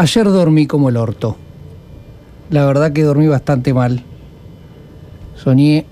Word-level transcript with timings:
Ayer 0.00 0.26
dormí 0.26 0.68
como 0.68 0.90
el 0.90 0.96
orto. 0.96 1.36
La 2.50 2.64
verdad 2.64 2.92
que 2.92 3.02
dormí 3.02 3.26
bastante 3.26 3.74
mal. 3.74 4.04
Soñé. 5.34 5.86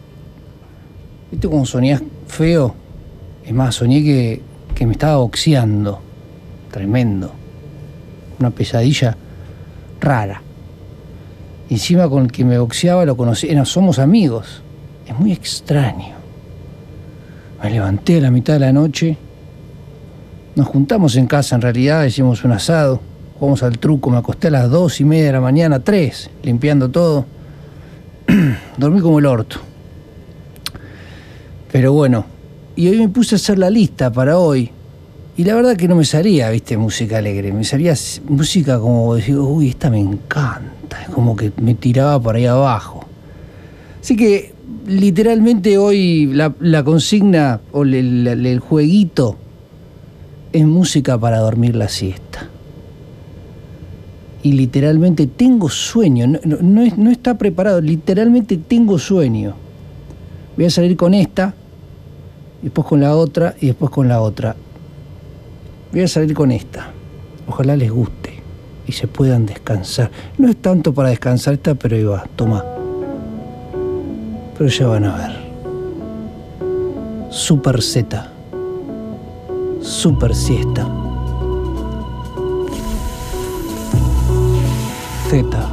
¿Viste 1.33 1.49
cómo 1.49 1.67
soñás 1.67 2.05
feo? 2.29 2.73
Es 3.45 3.53
más, 3.53 3.75
soñé 3.75 4.05
que, 4.05 4.42
que 4.77 4.87
me 4.87 4.92
estaba 4.92 5.17
boxeando. 5.17 6.00
Tremendo. 6.71 7.33
Una 8.39 8.50
pesadilla 8.50 9.16
rara. 10.00 10.41
Encima 11.68 12.09
con 12.09 12.27
el 12.27 12.30
que 12.30 12.45
me 12.45 12.61
boxeaba 12.61 13.04
lo 13.04 13.16
conocí. 13.16 13.52
No, 13.57 13.64
somos 13.64 13.98
amigos. 13.98 14.62
Es 15.04 15.18
muy 15.18 15.32
extraño. 15.32 16.14
Me 17.61 17.70
levanté 17.70 18.18
a 18.18 18.20
la 18.20 18.30
mitad 18.30 18.52
de 18.52 18.61
la 18.61 18.73
noche. 18.73 19.18
Nos 20.54 20.68
juntamos 20.68 21.16
en 21.16 21.27
casa, 21.27 21.57
en 21.57 21.62
realidad, 21.62 22.04
hicimos 22.04 22.45
un 22.45 22.52
asado 22.52 23.15
jugamos 23.39 23.62
al 23.62 23.79
truco, 23.79 24.11
me 24.11 24.18
acosté 24.18 24.48
a 24.48 24.50
las 24.50 24.71
dos 24.71 25.00
y 25.00 25.05
media 25.05 25.26
de 25.26 25.32
la 25.32 25.40
mañana, 25.40 25.81
tres, 25.81 26.31
limpiando 26.43 26.89
todo. 26.89 27.27
Dormí 28.79 29.00
como 29.00 29.18
el 29.18 29.27
orto. 29.27 29.58
Pero 31.71 31.93
bueno, 31.93 32.25
y 32.75 32.89
hoy 32.89 32.99
me 32.99 33.09
puse 33.09 33.35
a 33.35 33.37
hacer 33.37 33.59
la 33.59 33.69
lista 33.69 34.11
para 34.11 34.39
hoy. 34.39 34.71
Y 35.37 35.45
la 35.45 35.55
verdad 35.55 35.77
que 35.77 35.87
no 35.87 35.97
me 35.97 36.07
salía, 36.07 36.49
viste, 36.51 36.79
música 36.79 37.19
alegre. 37.19 37.53
Me 37.53 37.65
salía 37.65 37.95
música 38.27 38.79
como 38.79 39.15
decir, 39.15 39.37
uy, 39.37 39.69
esta 39.69 39.91
me 39.91 40.01
encanta. 40.01 41.03
Es 41.03 41.11
como 41.11 41.37
que 41.37 41.53
me 41.61 41.75
tiraba 41.75 42.19
por 42.19 42.37
ahí 42.37 42.47
abajo. 42.47 43.05
Así 44.01 44.16
que 44.16 44.55
literalmente 44.87 45.77
hoy 45.77 46.33
la, 46.33 46.85
consigna 46.85 47.61
o 47.73 47.83
el, 47.83 48.27
el 48.27 48.61
jueguito 48.61 49.37
es 50.53 50.65
música 50.65 51.19
para 51.19 51.39
dormir 51.41 51.77
la 51.77 51.89
siesta 51.89 52.49
y 54.47 54.53
literalmente 54.53 55.27
tengo 55.27 55.69
sueño, 55.69 56.25
no, 56.45 57.11
está 57.11 57.37
preparado, 57.37 57.80
literalmente 57.80 58.57
tengo 58.57 58.97
sueño. 58.97 59.57
Voy 60.57 60.66
a 60.66 60.71
salir 60.71 60.97
con 60.97 61.15
esta, 61.15 61.53
después 62.63 62.87
con 62.87 63.01
la 63.01 63.16
otra 63.16 63.57
y 63.61 63.66
después 63.66 63.91
con 63.91 64.06
la 64.06 64.20
otra. 64.20 64.55
Voy 65.91 66.00
a 66.00 66.06
salir 66.06 66.33
con 66.33 66.53
esta. 66.53 66.92
Ojalá 67.48 67.75
les 67.75 67.91
guste 67.91 68.34
y 68.86 68.92
se 68.92 69.08
puedan 69.08 69.47
descansar. 69.47 70.12
No 70.38 70.48
es 70.48 70.56
tanto 70.58 70.94
para 70.94 71.08
descansar 71.08 71.55
esta, 71.55 71.75
pero 71.75 71.97
ahí 71.97 72.05
va, 72.05 72.25
toma. 72.36 72.64
Pero 74.56 74.70
ya 74.70 74.86
van 74.86 75.06
a 75.06 75.16
ver. 75.16 75.47
Super 77.31 77.83
Z. 77.83 78.31
Super 79.81 80.36
siesta. 80.36 81.05
Z. 85.28 85.66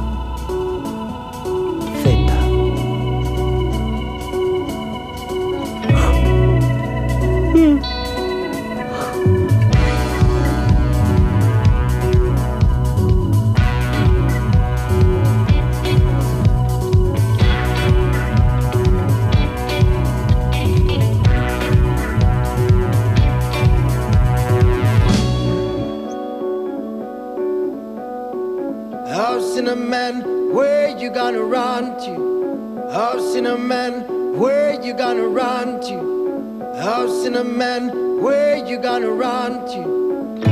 House 36.82 37.26
in 37.26 37.36
a 37.36 37.44
man. 37.44 38.20
Where 38.22 38.56
you 38.56 38.78
gonna 38.78 39.10
run 39.10 39.66
to? 39.72 40.04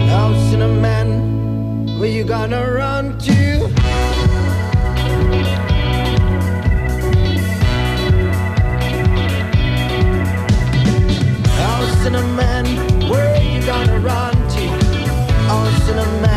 House 0.08 0.52
in 0.52 0.62
a 0.62 0.68
man, 0.68 1.98
where 1.98 2.10
you 2.10 2.24
gonna 2.24 2.70
run 2.70 3.18
to? 3.18 3.68
House 11.62 12.06
in 12.06 12.14
a 12.14 12.22
man, 12.36 12.66
where 13.08 13.42
you 13.42 13.64
gonna 13.64 13.98
run 14.00 14.32
to? 14.32 14.66
How 15.48 15.64
a 15.98 16.20
man? 16.20 16.31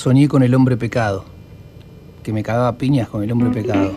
Soñé 0.00 0.28
con 0.28 0.42
el 0.42 0.54
hombre 0.54 0.78
pecado, 0.78 1.26
que 2.22 2.32
me 2.32 2.42
cagaba 2.42 2.78
piñas 2.78 3.06
con 3.10 3.22
el 3.22 3.30
hombre 3.32 3.50
pecado. 3.50 3.92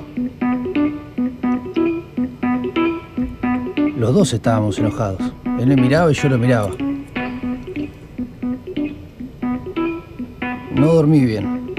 Los 3.97 4.13
dos 4.13 4.33
estábamos 4.33 4.77
enojados. 4.79 5.21
Él 5.57 5.67
me 5.67 5.77
miraba 5.77 6.11
y 6.11 6.13
yo 6.13 6.27
lo 6.27 6.37
miraba. 6.37 6.71
No 10.75 10.87
dormí 10.87 11.21
bien. 11.21 11.73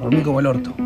Dormí 0.00 0.22
como 0.22 0.38
el 0.38 0.46
orto. 0.46 0.83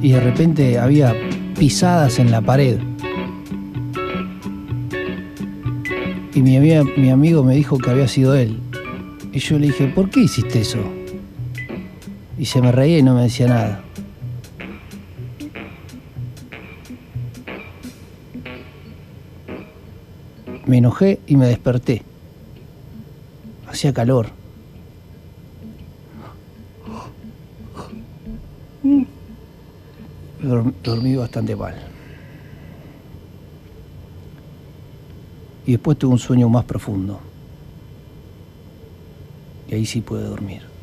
Y 0.00 0.12
de 0.12 0.20
repente 0.20 0.78
había 0.78 1.12
pisadas 1.58 2.20
en 2.20 2.30
la 2.30 2.40
pared. 2.40 2.78
Y 6.34 6.42
mi, 6.42 6.60
mi 6.60 7.10
amigo 7.10 7.42
me 7.42 7.56
dijo 7.56 7.78
que 7.78 7.90
había 7.90 8.06
sido 8.06 8.36
él. 8.36 8.60
Y 9.32 9.40
yo 9.40 9.58
le 9.58 9.66
dije, 9.66 9.88
¿por 9.88 10.08
qué 10.08 10.20
hiciste 10.20 10.60
eso? 10.60 10.78
Y 12.38 12.44
se 12.44 12.62
me 12.62 12.70
reía 12.70 12.98
y 12.98 13.02
no 13.02 13.16
me 13.16 13.22
decía 13.22 13.48
nada. 13.48 13.82
Me 20.64 20.78
enojé 20.78 21.18
y 21.26 21.36
me 21.36 21.46
desperté. 21.46 22.02
Hacía 23.66 23.92
calor. 23.92 24.35
Dormí 30.82 31.16
bastante 31.16 31.56
mal. 31.56 31.74
Y 35.66 35.72
después 35.72 35.98
tuve 35.98 36.12
un 36.12 36.18
sueño 36.18 36.48
más 36.48 36.64
profundo. 36.64 37.18
Y 39.68 39.74
ahí 39.74 39.86
sí 39.86 40.00
pude 40.00 40.22
dormir. 40.22 40.75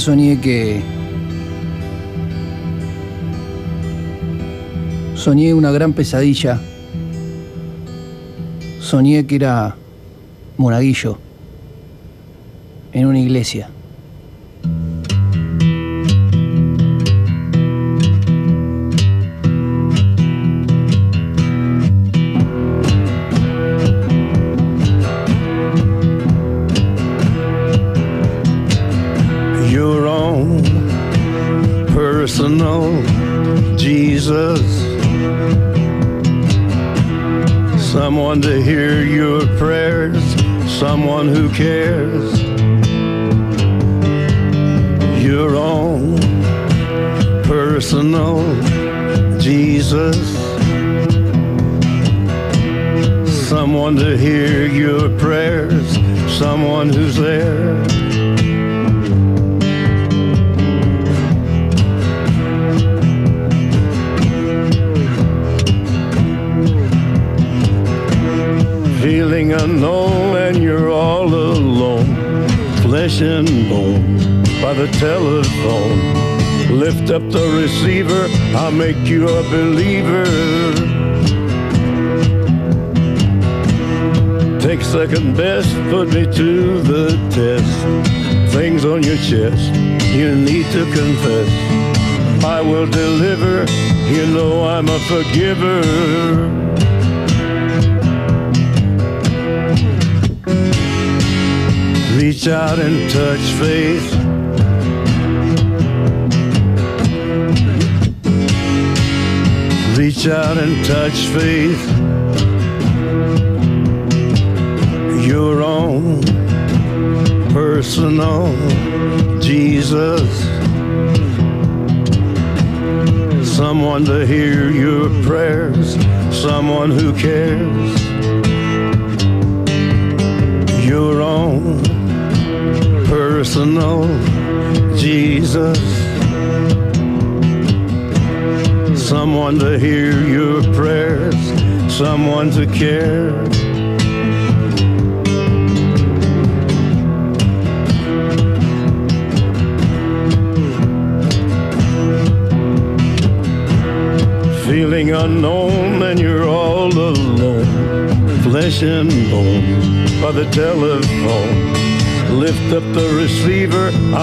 soñé 0.00 0.40
que... 0.40 0.82
Soñé 5.14 5.52
una 5.52 5.70
gran 5.70 5.92
pesadilla. 5.92 6.58
Soñé 8.80 9.26
que 9.26 9.34
era 9.36 9.76
monaguillo 10.56 11.18
en 12.92 13.06
una 13.06 13.20
iglesia. 13.20 13.69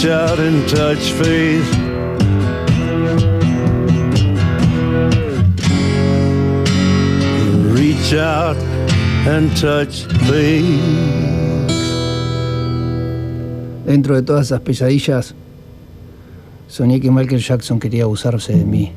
reach 0.00 0.12
out 0.12 0.38
and 0.38 0.66
touch 0.66 1.12
faith. 1.12 1.74
Reach 7.74 8.14
out 8.14 8.56
and 9.26 9.54
touch 9.60 10.06
faith. 10.26 10.80
Dentro 13.84 14.14
de 14.14 14.22
todas 14.22 14.46
esas 14.46 14.60
pesadillas, 14.60 15.34
soñé 16.68 16.98
que 16.98 17.10
Michael 17.10 17.42
Jackson 17.42 17.78
quería 17.78 18.04
abusarse 18.04 18.56
de 18.56 18.64
mí. 18.64 18.92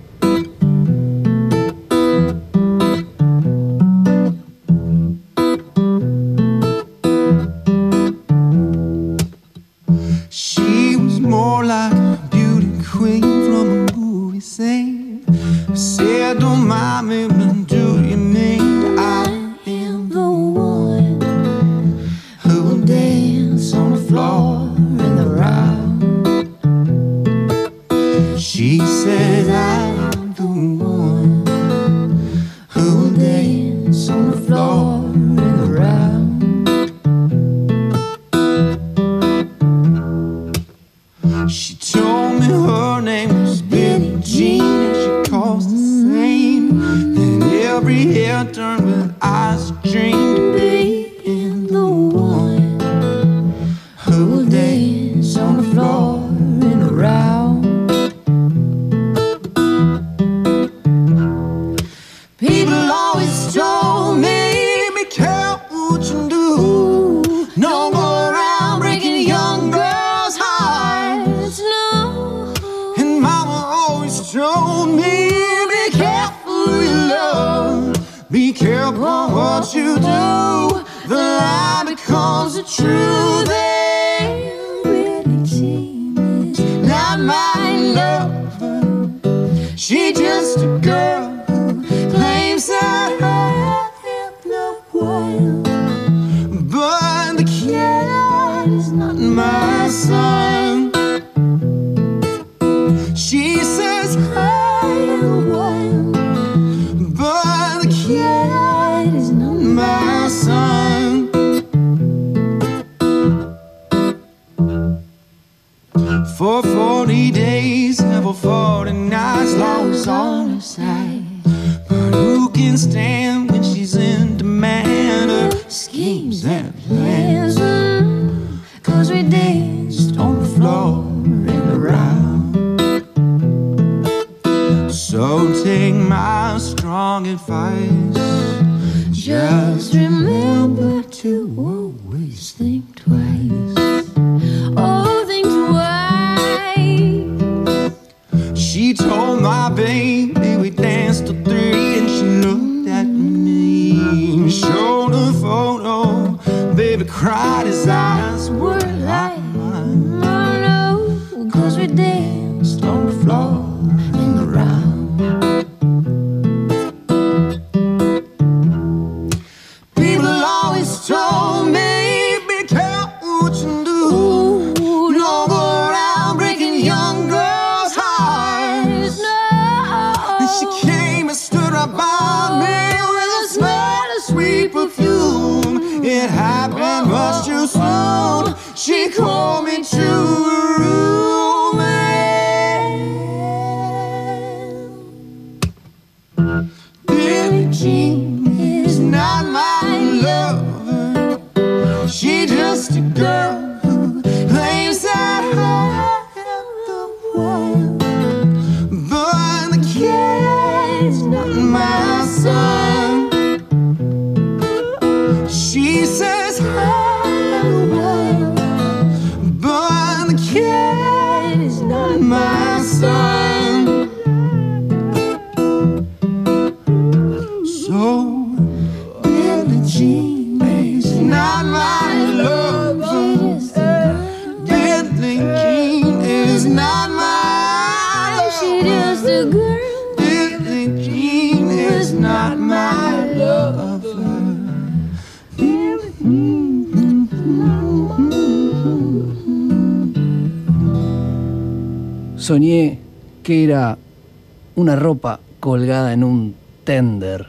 Ropa 255.04 255.42
colgada 255.60 256.14
en 256.14 256.24
un 256.24 256.56
tender 256.86 257.48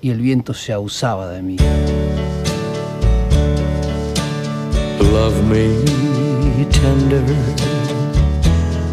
y 0.00 0.10
el 0.10 0.20
viento 0.20 0.54
se 0.54 0.72
ausaba 0.72 1.28
de 1.30 1.42
mí. 1.42 1.56
Love 5.12 5.42
me 5.50 5.66
tender, 6.70 7.24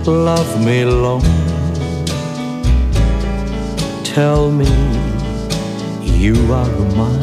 love 0.07 0.59
me 0.65 0.83
long. 0.83 1.21
Tell 4.03 4.49
me 4.51 4.65
you 6.03 6.33
are 6.51 6.79
mine. 6.95 7.21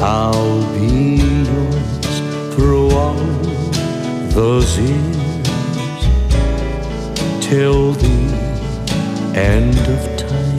I'll 0.00 0.64
be 0.72 1.20
yours 1.44 2.54
through 2.54 2.90
all 2.92 3.20
those 4.32 4.78
years 4.78 5.19
till 7.50 7.92
the 7.94 8.18
end 9.34 9.76
of 9.94 10.02
time. 10.16 10.58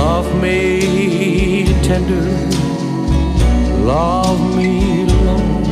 Love 0.00 0.28
me 0.42 1.64
tender, 1.82 2.28
love 3.94 4.40
me 4.54 5.06
long, 5.06 5.64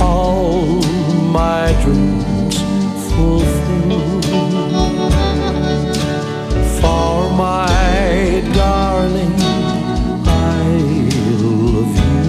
all 0.00 0.80
my 1.40 1.64
dreams 1.82 2.56
fulfill. 3.10 4.22
For 6.80 7.30
my 7.44 8.40
darling, 8.54 9.36
I 10.26 10.64
love 11.42 11.94
you, 12.08 12.26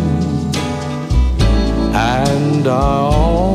and 1.93 2.67
I 2.67 3.54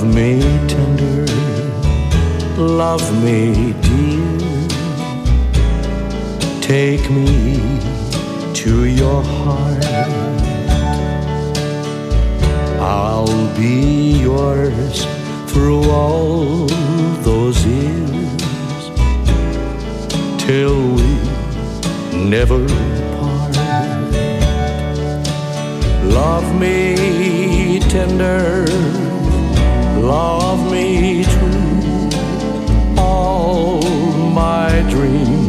Love 0.00 0.14
me 0.14 0.40
tender, 0.66 1.26
love 2.56 3.22
me 3.22 3.74
dear. 3.82 4.68
Take 6.62 7.10
me 7.10 7.60
to 8.54 8.86
your 8.86 9.22
heart. 9.22 9.84
I'll 12.80 13.54
be 13.58 14.22
yours 14.22 15.04
through 15.48 15.90
all 15.90 16.66
those 17.20 17.62
years 17.66 18.90
till 20.38 20.80
we 20.94 21.08
never 22.14 22.66
part. 23.18 23.54
Love 26.04 26.58
me 26.58 27.80
tender, 27.90 28.64
love 30.10 30.72
me 30.72 31.22
true. 31.22 32.10
All 32.98 33.80
my 34.42 34.84
dreams 34.90 35.39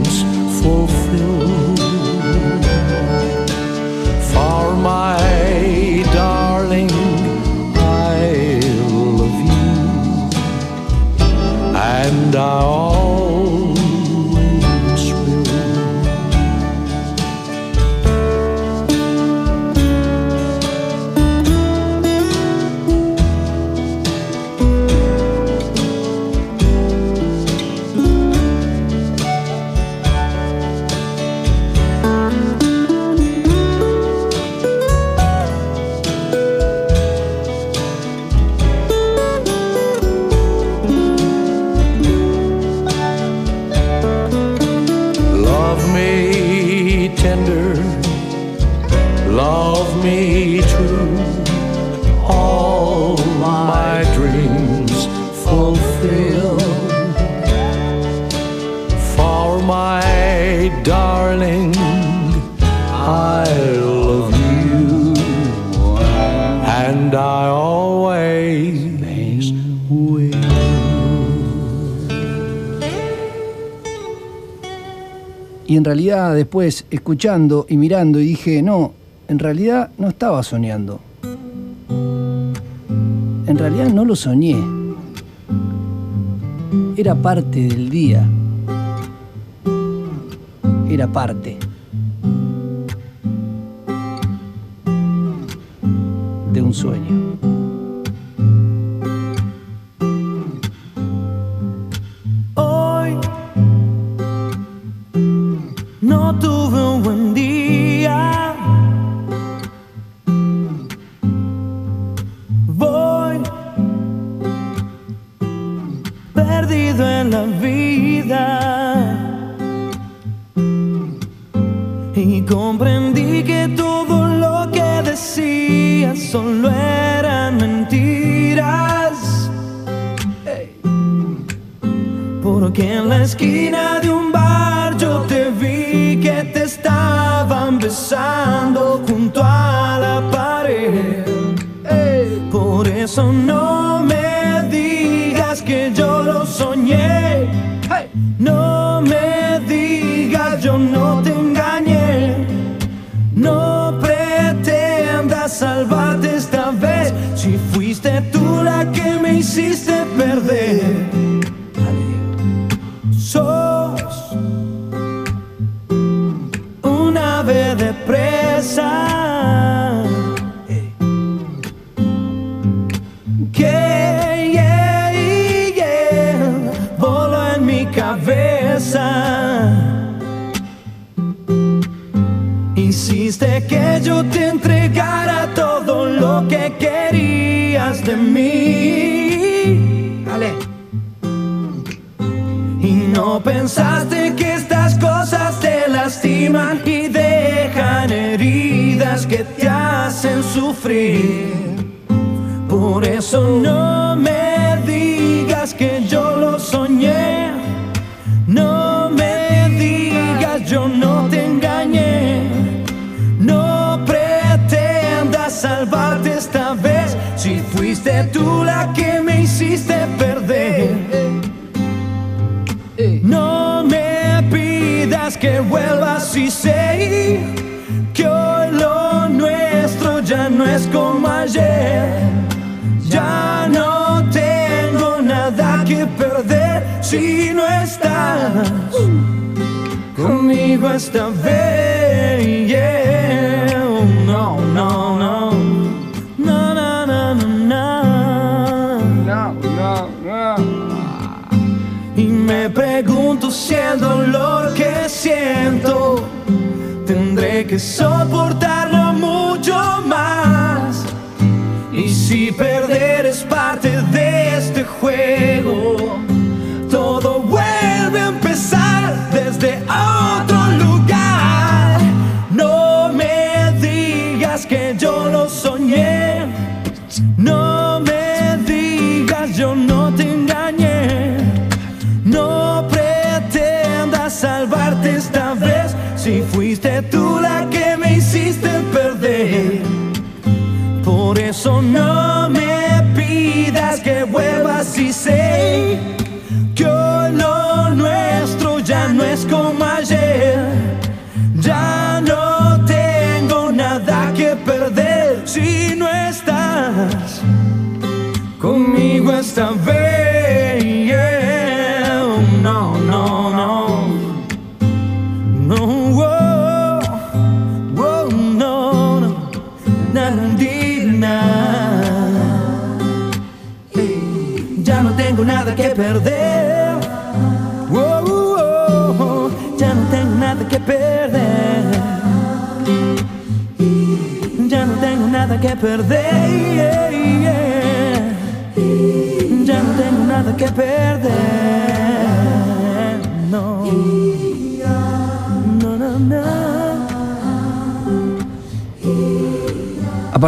en 75.81 75.85
realidad 75.85 76.35
después, 76.35 76.85
escuchando 76.91 77.65
y 77.67 77.75
mirando, 77.75 78.19
y 78.19 78.25
dije, 78.25 78.61
no, 78.61 78.91
en 79.27 79.39
realidad 79.39 79.89
no 79.97 80.09
estaba 80.09 80.43
soñando. 80.43 80.99
En 83.47 83.57
realidad 83.57 83.89
no 83.89 84.05
lo 84.05 84.15
soñé. 84.15 84.57
Era 86.95 87.15
parte 87.15 87.61
del 87.61 87.89
día. 87.89 88.23
Era 90.87 91.07
parte. 91.07 91.50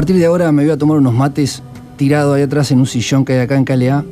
partir 0.04 0.18
de 0.18 0.26
ahora 0.26 0.52
me 0.52 0.64
voy 0.64 0.72
a 0.74 0.78
tomar 0.78 0.98
unos 0.98 1.14
mates 1.14 1.64
tirado 1.96 2.34
ahí 2.34 2.42
atrás 2.42 2.72
en 2.72 2.80
un 2.80 2.88
sillón 2.88 3.24
que 3.24 3.32
hay 3.32 3.40
acá 3.40 3.56
en 3.56 3.64
Calea 3.64 4.04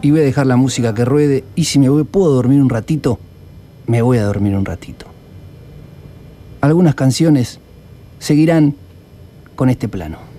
y 0.00 0.10
voy 0.10 0.20
a 0.20 0.22
dejar 0.22 0.46
la 0.46 0.56
música 0.56 0.94
que 0.94 1.04
ruede 1.04 1.44
y 1.54 1.64
si 1.64 1.78
me 1.78 2.04
puedo 2.04 2.32
dormir 2.32 2.62
un 2.62 2.70
ratito, 2.70 3.18
me 3.86 4.00
voy 4.00 4.16
a 4.16 4.24
dormir 4.24 4.56
un 4.56 4.64
ratito. 4.64 5.04
Algunas 6.62 6.94
canciones 6.94 7.60
seguirán 8.18 8.74
con 9.56 9.68
este 9.68 9.88
plano. 9.88 10.31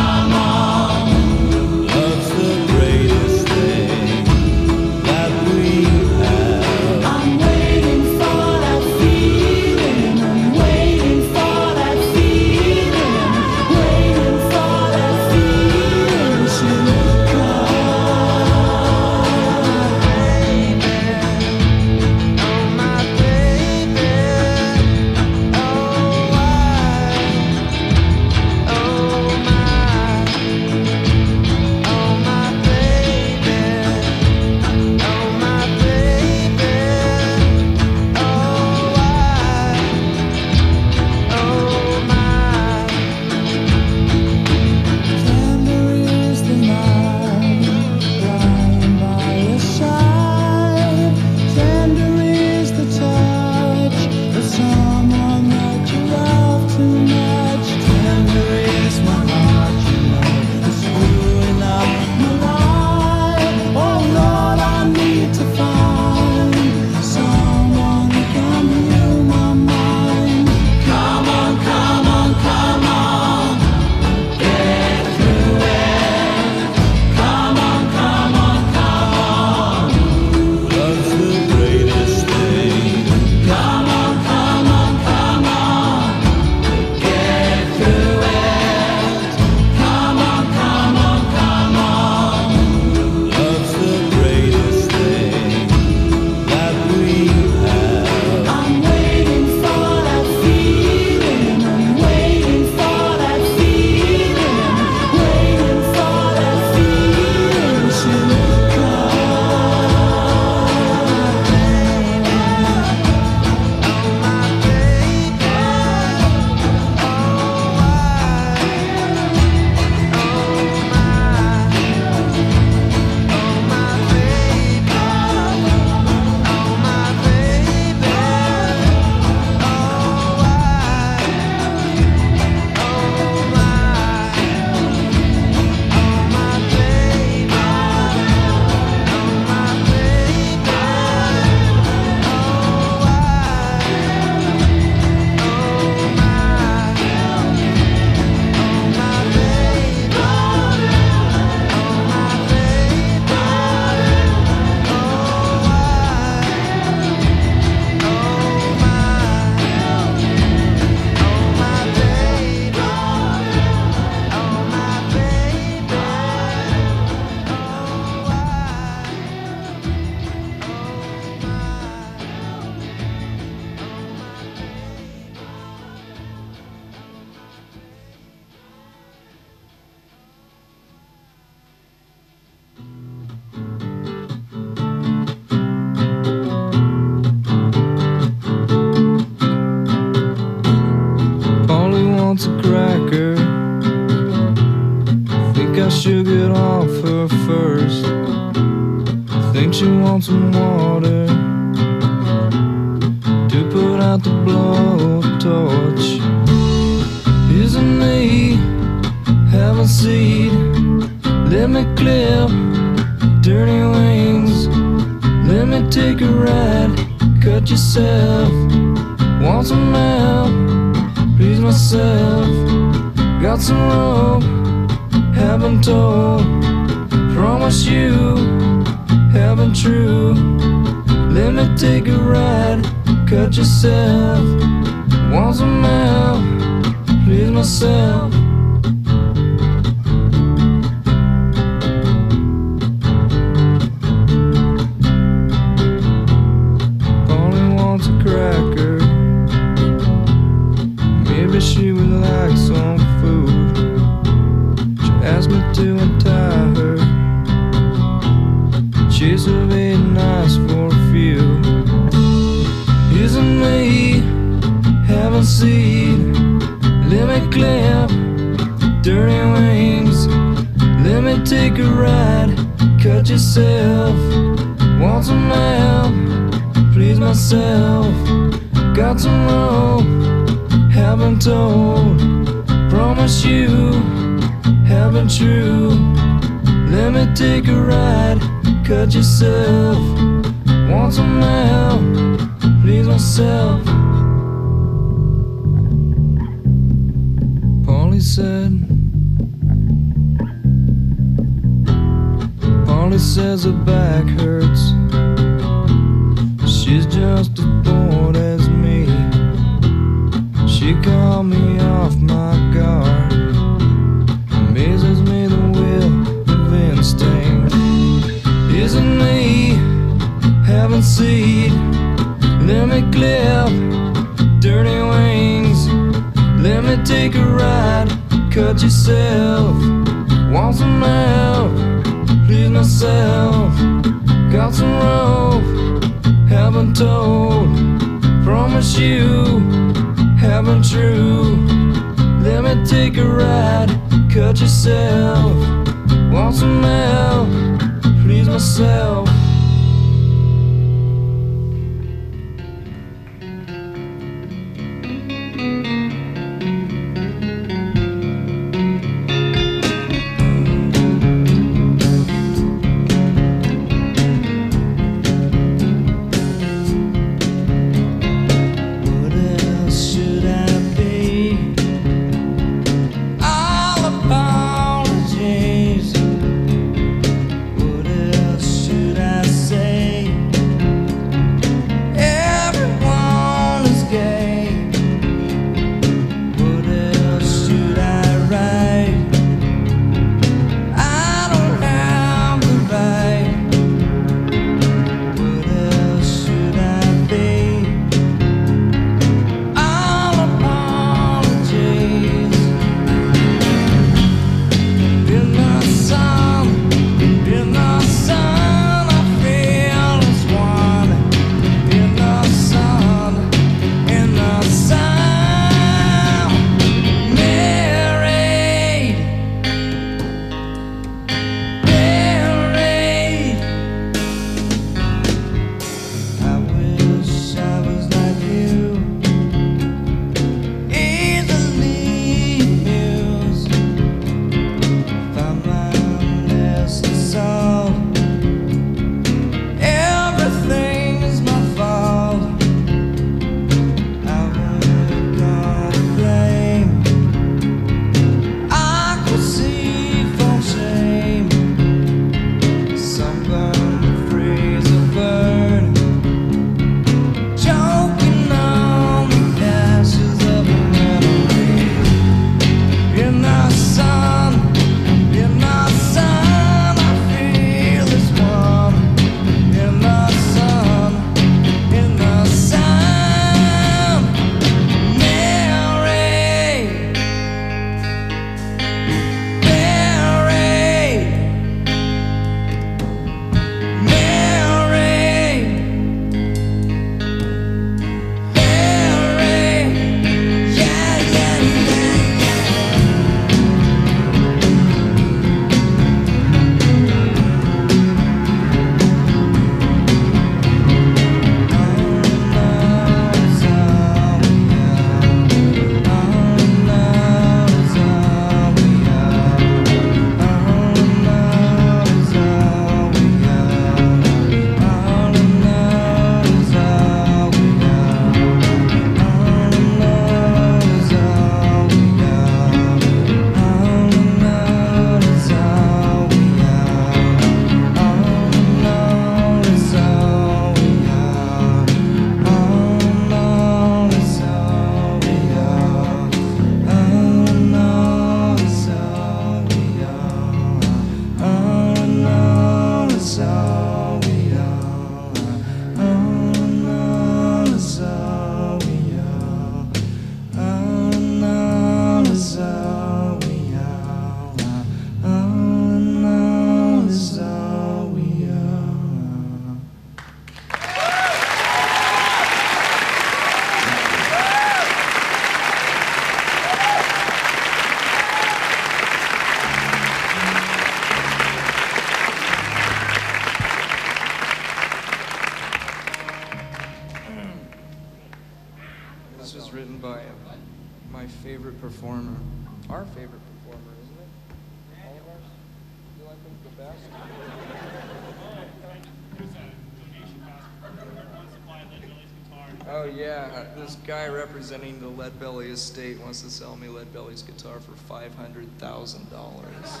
Yeah, 593.52 593.64
this 593.76 593.96
guy 594.06 594.28
representing 594.28 595.00
the 595.00 595.08
Lead 595.08 595.38
Belly 595.38 595.70
estate 595.70 596.20
wants 596.20 596.42
to 596.42 596.50
sell 596.50 596.76
me 596.76 596.88
Lead 596.88 597.12
Belly's 597.12 597.42
guitar 597.42 597.80
for 597.80 597.92
five 597.92 598.34
hundred 598.34 598.68
thousand 598.78 599.30
dollars. 599.30 600.00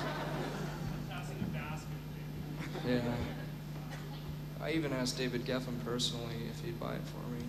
Yeah. 2.86 3.00
I 4.62 4.72
even 4.72 4.92
asked 4.92 5.18
David 5.18 5.44
Geffen 5.44 5.84
personally 5.84 6.34
if 6.50 6.64
he'd 6.64 6.78
buy 6.78 6.94
it 6.94 7.00
for 7.06 7.28
me. 7.30 7.40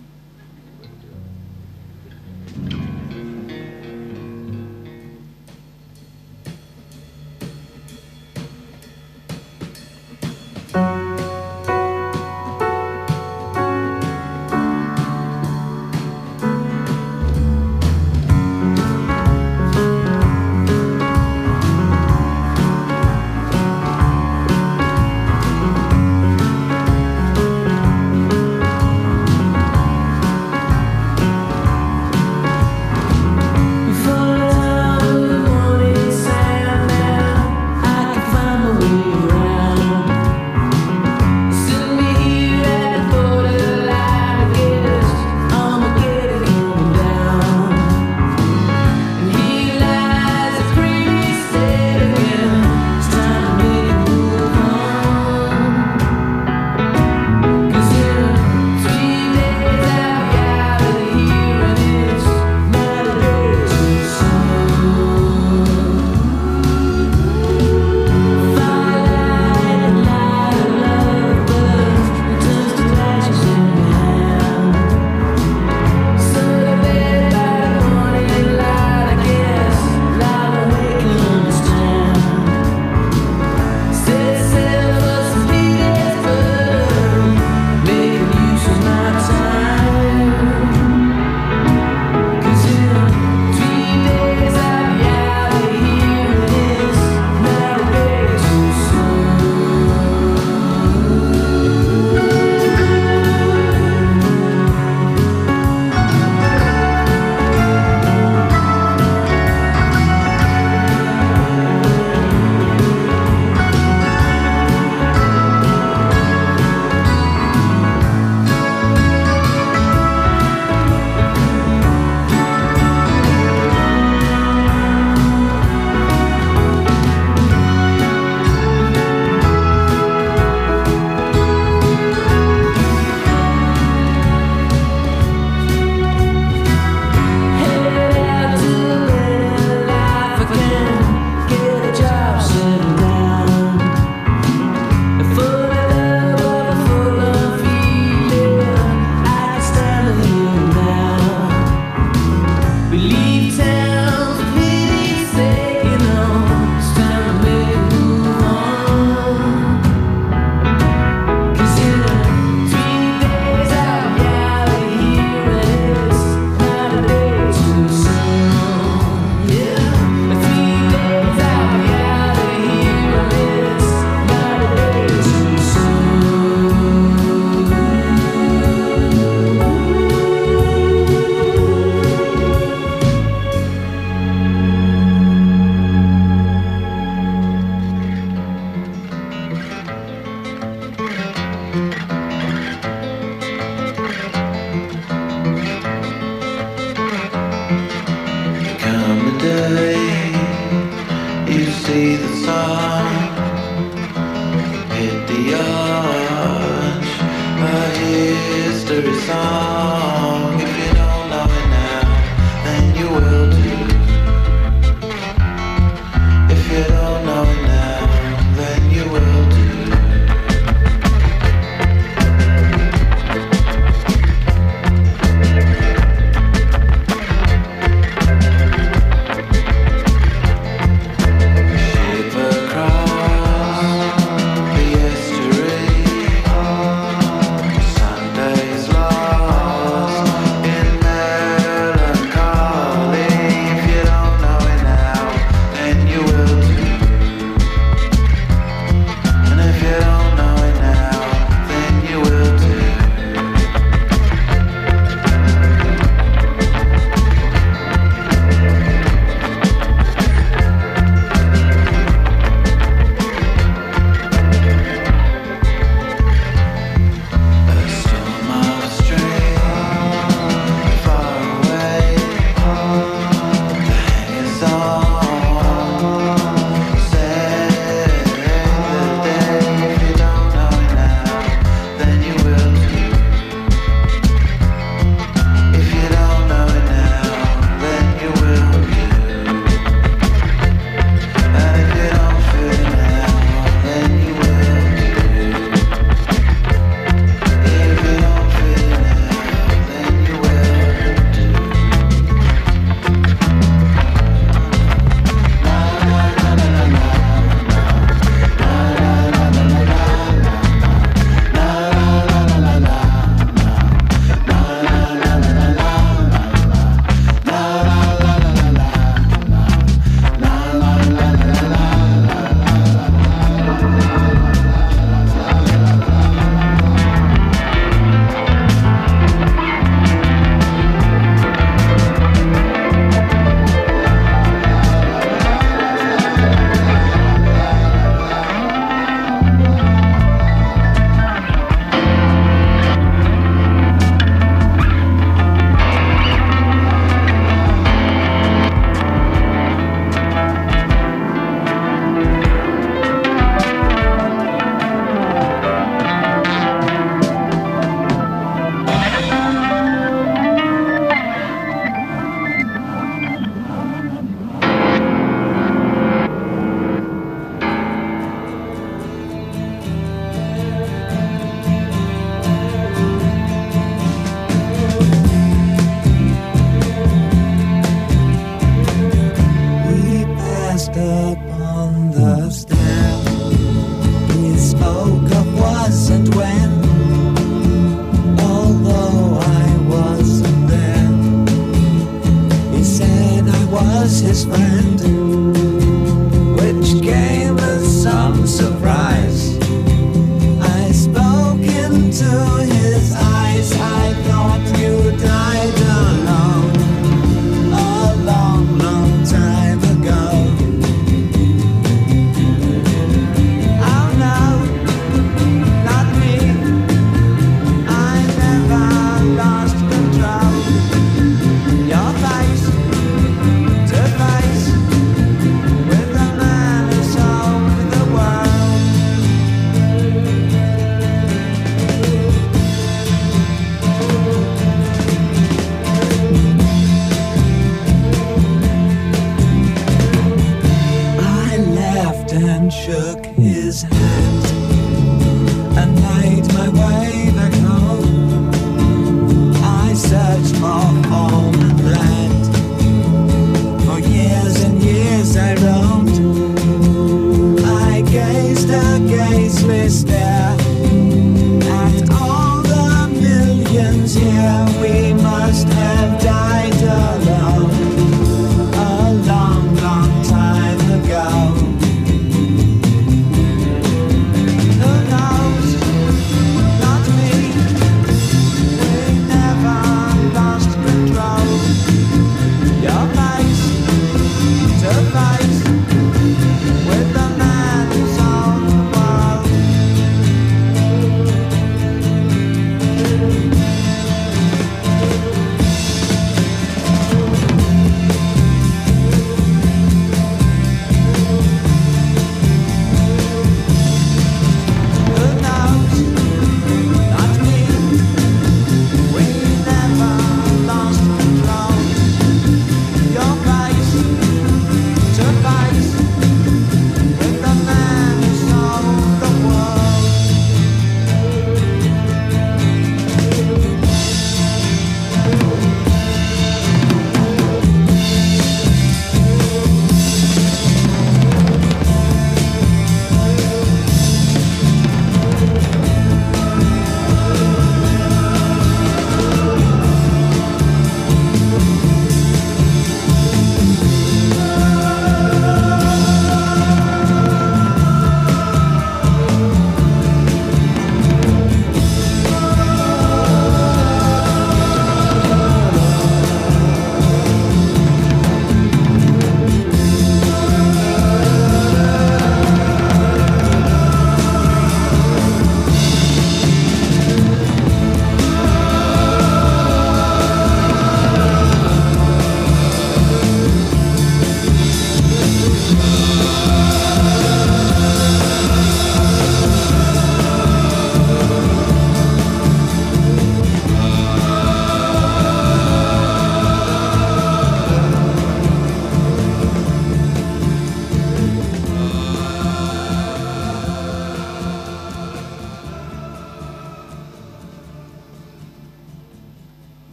He 0.64 0.80
wouldn't 0.80 2.70
do 2.70 2.76
it. 2.84 2.87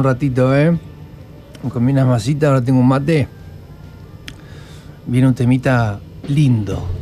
un 0.00 0.04
ratito, 0.04 0.56
¿eh? 0.56 0.76
Comí 1.72 1.92
unas 1.92 2.06
masitas, 2.06 2.48
ahora 2.48 2.62
tengo 2.62 2.80
un 2.80 2.88
mate. 2.88 3.28
Viene 5.06 5.28
un 5.28 5.34
temita 5.34 6.00
lindo. 6.26 6.99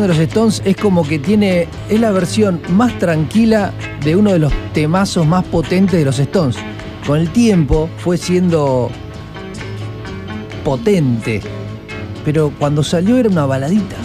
de 0.00 0.08
los 0.08 0.18
Stones 0.18 0.62
es 0.64 0.76
como 0.76 1.06
que 1.06 1.18
tiene. 1.18 1.68
Es 1.90 2.00
la 2.00 2.12
versión 2.12 2.60
más 2.70 2.98
tranquila 2.98 3.72
de 4.02 4.16
uno 4.16 4.32
de 4.32 4.38
los 4.38 4.52
temazos 4.72 5.26
más 5.26 5.44
potentes 5.44 5.98
de 5.98 6.04
los 6.04 6.18
Stones. 6.18 6.56
Con 7.06 7.20
el 7.20 7.30
tiempo 7.30 7.90
fue 7.98 8.16
siendo 8.16 8.90
potente, 10.64 11.42
pero 12.24 12.52
cuando 12.58 12.82
salió 12.82 13.18
era 13.18 13.28
una 13.28 13.44
baladita. 13.44 13.96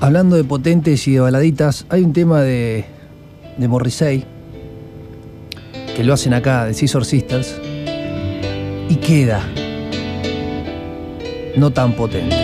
Hablando 0.00 0.36
de 0.36 0.44
potentes 0.44 1.08
y 1.08 1.12
de 1.12 1.20
baladitas, 1.20 1.86
hay 1.88 2.02
un 2.02 2.12
tema 2.12 2.42
de, 2.42 2.84
de 3.56 3.68
Morrissey 3.68 4.31
que 5.96 6.04
lo 6.04 6.14
hacen 6.14 6.34
acá, 6.34 6.66
de 6.66 6.74
Scissor 6.74 7.04
Sisters, 7.04 7.60
y 8.88 8.96
queda 8.96 9.42
no 11.56 11.70
tan 11.72 11.94
potente. 11.94 12.41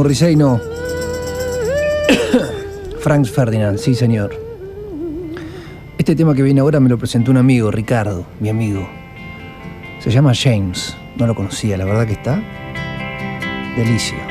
Murrissey 0.00 0.34
no. 0.34 0.58
Franz 3.00 3.30
Ferdinand, 3.30 3.76
sí 3.76 3.94
señor. 3.94 4.34
Este 5.98 6.16
tema 6.16 6.34
que 6.34 6.42
viene 6.42 6.60
ahora 6.60 6.80
me 6.80 6.88
lo 6.88 6.96
presentó 6.96 7.30
un 7.30 7.36
amigo, 7.36 7.70
Ricardo, 7.70 8.24
mi 8.40 8.48
amigo. 8.48 8.88
Se 9.98 10.10
llama 10.10 10.32
James, 10.34 10.96
no 11.18 11.26
lo 11.26 11.34
conocía, 11.34 11.76
la 11.76 11.84
verdad 11.84 12.06
que 12.06 12.14
está 12.14 12.42
delicio. 13.76 14.29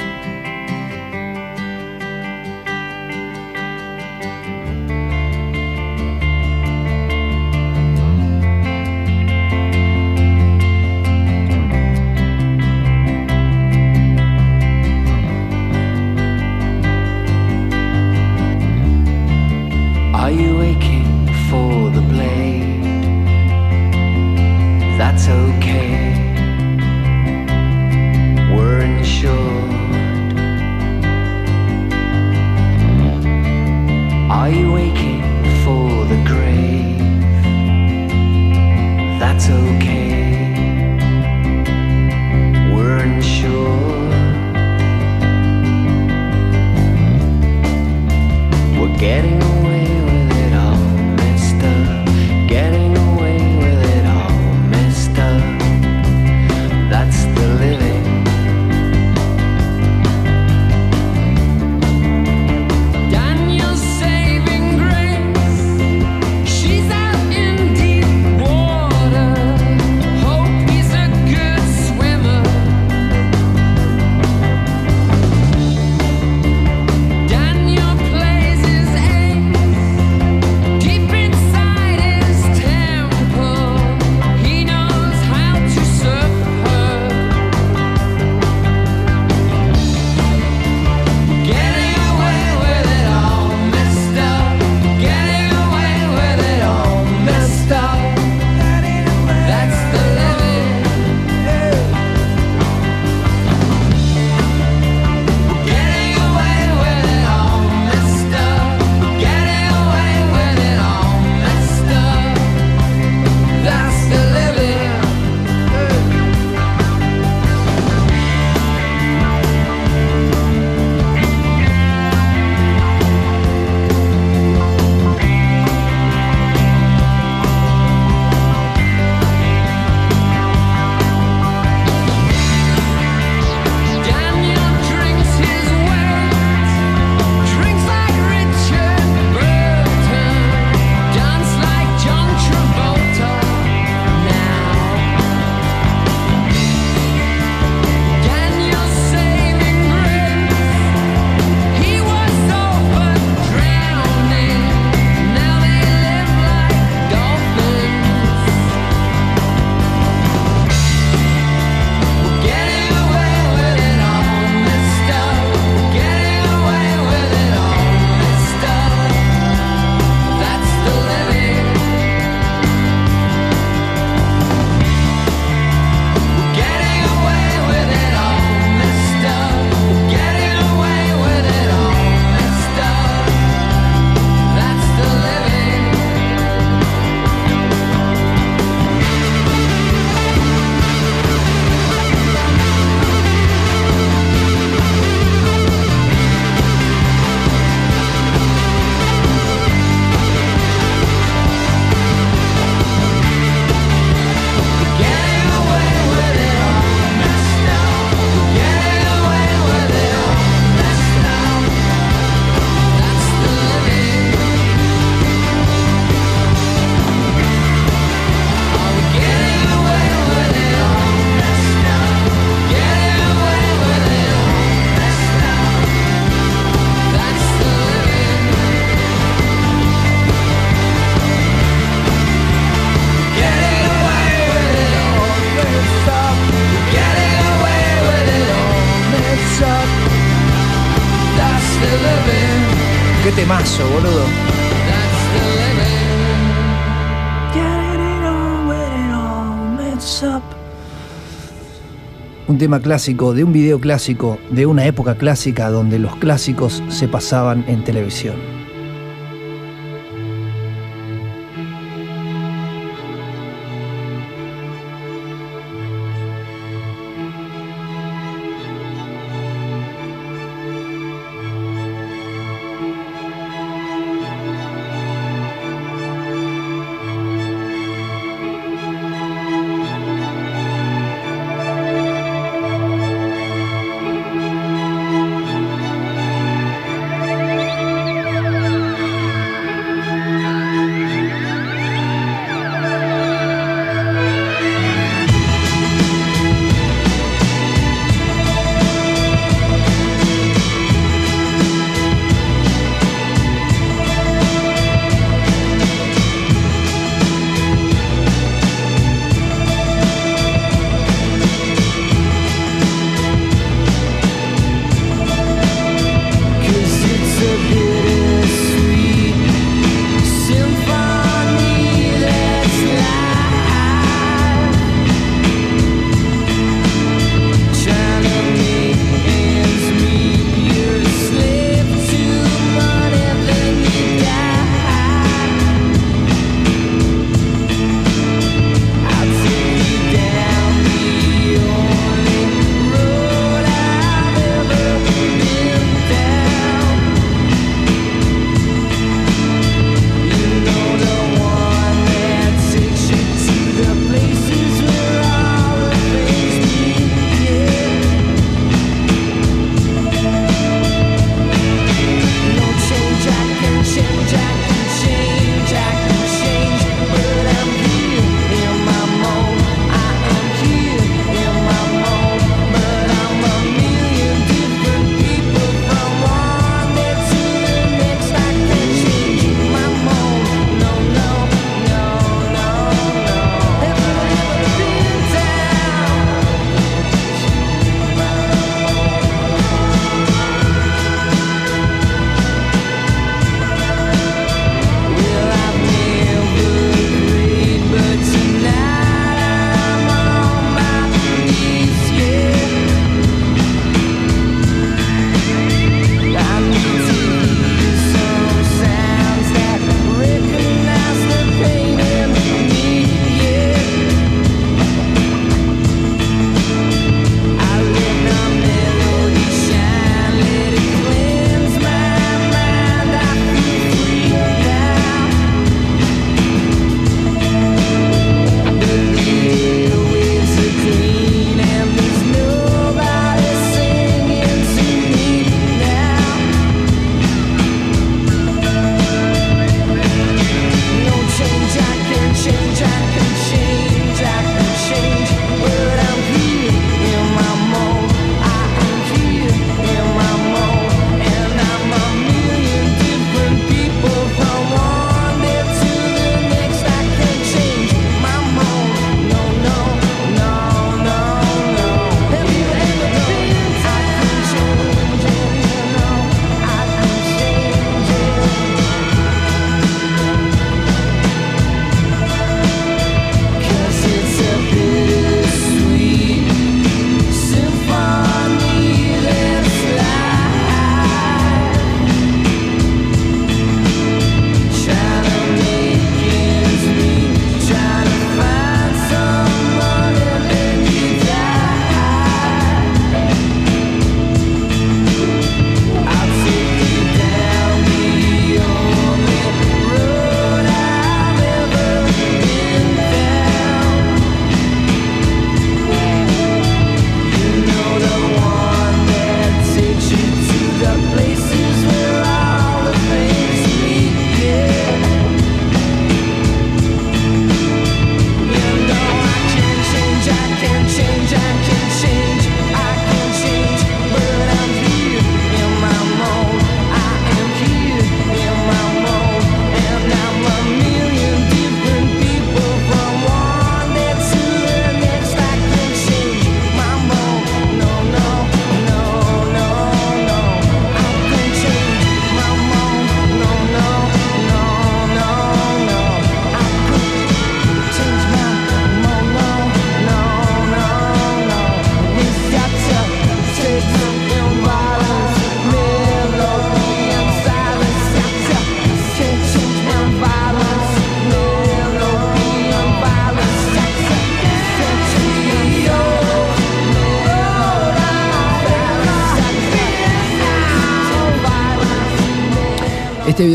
tema 252.60 252.82
clásico, 252.82 253.34
de 253.34 253.44
un 253.44 253.54
video 253.54 253.80
clásico, 253.80 254.38
de 254.52 254.66
una 254.68 254.86
época 254.86 255.16
clásica 255.16 255.72
donde 255.72 255.98
los 255.98 256.16
clásicos 256.18 256.84
se 256.90 257.08
pasaban 257.08 257.64
en 257.68 257.84
televisión. 257.84 258.59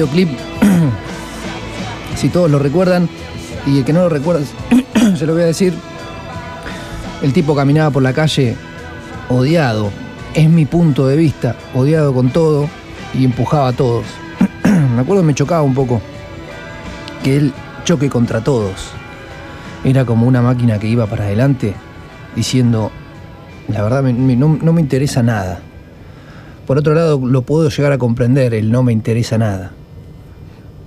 Videoclip, 0.06 0.28
si 2.16 2.28
todos 2.28 2.50
lo 2.50 2.58
recuerdan, 2.58 3.08
y 3.66 3.78
el 3.78 3.84
que 3.84 3.92
no 3.92 4.00
lo 4.00 4.08
recuerda, 4.08 4.42
se 5.16 5.26
lo 5.26 5.32
voy 5.32 5.42
a 5.42 5.46
decir, 5.46 5.74
el 7.22 7.32
tipo 7.32 7.54
caminaba 7.54 7.90
por 7.90 8.02
la 8.02 8.12
calle 8.12 8.56
odiado, 9.28 9.90
es 10.34 10.48
mi 10.48 10.66
punto 10.66 11.06
de 11.06 11.16
vista, 11.16 11.56
odiado 11.74 12.12
con 12.12 12.30
todo 12.30 12.68
y 13.14 13.24
empujaba 13.24 13.68
a 13.68 13.72
todos. 13.72 14.04
me 14.64 15.00
acuerdo 15.00 15.22
me 15.22 15.34
chocaba 15.34 15.62
un 15.62 15.74
poco 15.74 16.00
que 17.22 17.36
él 17.36 17.52
choque 17.84 18.10
contra 18.10 18.42
todos. 18.42 18.90
Era 19.84 20.04
como 20.04 20.26
una 20.26 20.42
máquina 20.42 20.78
que 20.78 20.88
iba 20.88 21.06
para 21.06 21.24
adelante 21.24 21.74
diciendo, 22.34 22.90
la 23.68 23.82
verdad 23.82 24.02
no, 24.02 24.58
no 24.60 24.72
me 24.72 24.80
interesa 24.80 25.22
nada. 25.22 25.60
Por 26.66 26.78
otro 26.78 26.94
lado, 26.94 27.20
lo 27.22 27.42
puedo 27.42 27.68
llegar 27.68 27.92
a 27.92 27.98
comprender, 27.98 28.54
el 28.54 28.72
no 28.72 28.82
me 28.82 28.92
interesa 28.92 29.36
nada. 29.36 29.72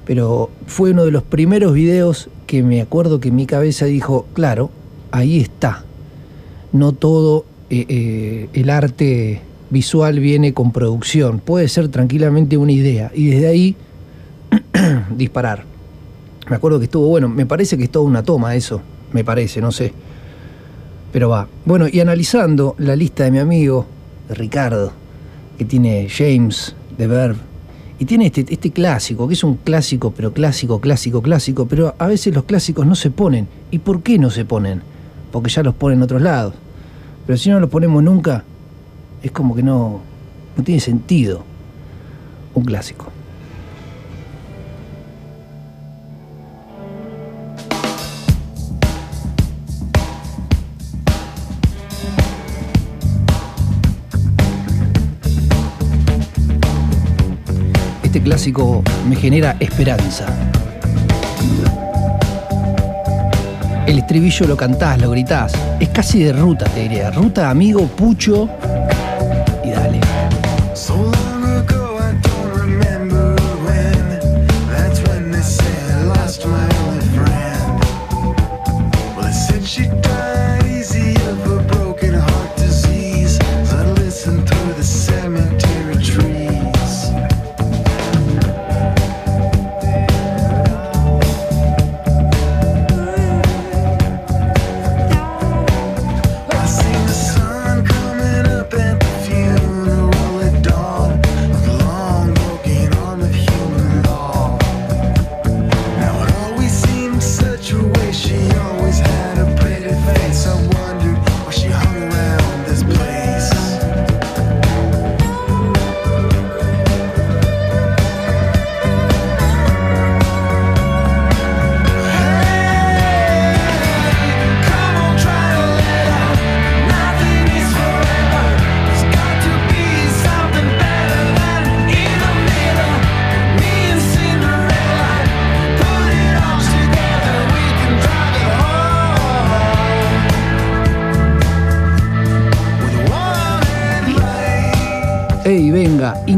Pero 0.08 0.50
fue 0.66 0.92
uno 0.92 1.04
de 1.04 1.12
los 1.12 1.22
primeros 1.22 1.74
videos 1.74 2.30
que 2.48 2.64
me 2.64 2.82
acuerdo 2.82 3.20
que 3.20 3.30
mi 3.30 3.46
cabeza 3.46 3.86
dijo, 3.86 4.26
claro, 4.34 4.72
ahí 5.12 5.42
está. 5.42 5.84
No 6.72 6.94
todo 6.94 7.46
eh, 7.70 7.86
eh, 7.90 8.50
el 8.54 8.70
arte 8.70 9.42
visual 9.70 10.22
viene 10.22 10.54
con 10.54 10.72
producción. 10.72 11.40
Puede 11.40 11.68
ser 11.68 11.90
tranquilamente 11.90 12.56
una 12.56 12.72
idea. 12.72 13.12
Y 13.14 13.28
desde 13.28 13.48
ahí 13.48 13.76
disparar. 15.18 15.66
Me 16.50 16.56
acuerdo 16.56 16.80
que 16.80 16.86
estuvo 16.86 17.08
bueno. 17.08 17.28
Me 17.28 17.46
parece 17.46 17.78
que 17.78 17.84
es 17.84 17.92
toda 17.92 18.06
una 18.06 18.24
toma 18.24 18.56
eso. 18.56 18.82
Me 19.12 19.26
parece, 19.26 19.60
no 19.60 19.74
sé. 19.74 19.92
Pero 21.12 21.28
va. 21.28 21.50
Bueno, 21.66 21.88
y 21.92 22.00
analizando 22.00 22.76
la 22.78 22.96
lista 22.96 23.26
de 23.26 23.32
mi 23.32 23.40
amigo, 23.40 23.86
Ricardo, 24.30 24.94
que 25.58 25.66
tiene 25.66 26.08
James, 26.10 26.76
de 26.98 27.08
Verb, 27.08 27.36
y 28.00 28.06
tiene 28.06 28.28
este, 28.28 28.46
este 28.48 28.72
clásico, 28.72 29.28
que 29.28 29.34
es 29.34 29.44
un 29.44 29.56
clásico, 29.56 30.12
pero 30.16 30.32
clásico, 30.32 30.80
clásico, 30.80 31.22
clásico, 31.22 31.68
pero 31.68 31.96
a 31.98 32.08
veces 32.08 32.34
los 32.34 32.44
clásicos 32.44 32.86
no 32.86 32.96
se 32.96 33.10
ponen. 33.10 33.48
¿Y 33.72 33.80
por 33.80 34.04
qué 34.04 34.20
no 34.20 34.30
se 34.30 34.46
ponen? 34.46 34.82
Porque 35.32 35.50
ya 35.50 35.64
los 35.64 35.74
ponen 35.74 36.00
en 36.00 36.04
otros 36.04 36.22
lados. 36.22 36.54
Pero 37.26 37.38
si 37.38 37.50
no 37.50 37.60
los 37.60 37.70
ponemos 37.70 38.04
nunca, 38.04 38.44
es 39.24 39.32
como 39.32 39.56
que 39.56 39.64
no, 39.64 40.02
no 40.56 40.64
tiene 40.64 40.80
sentido 40.80 41.44
un 42.54 42.66
clásico. 42.66 43.08
Me 59.10 59.16
genera 59.16 59.56
esperanza. 59.60 60.28
El 63.88 63.98
estribillo 63.98 64.46
lo 64.46 64.56
cantás, 64.56 65.02
lo 65.02 65.10
gritás. 65.10 65.54
Es 65.80 65.90
casi 65.90 66.24
de 66.24 66.34
ruta, 66.34 66.66
te 66.66 66.82
diría. 66.82 67.10
Ruta, 67.10 67.50
amigo, 67.50 67.88
pucho. 67.88 68.48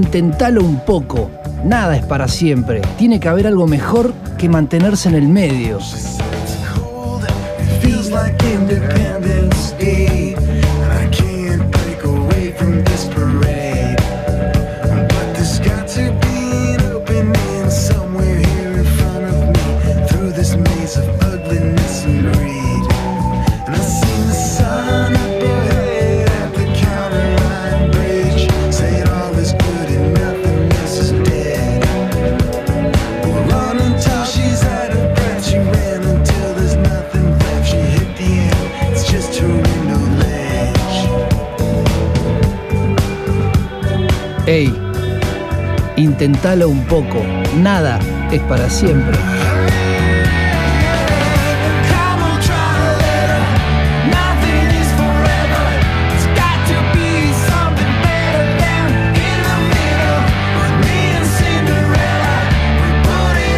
Intentalo 0.10 0.64
un 0.64 0.80
poco. 0.80 1.30
Nada 1.64 1.96
es 1.96 2.04
para 2.04 2.28
siempre. 2.28 2.82
Tiene 2.98 3.20
que 3.20 3.30
haber 3.30 3.46
algo 3.46 3.68
mejor 3.68 4.12
que 4.40 4.50
mantenerse 4.50 5.08
en 5.08 5.14
el 5.14 5.28
medio. 5.28 5.78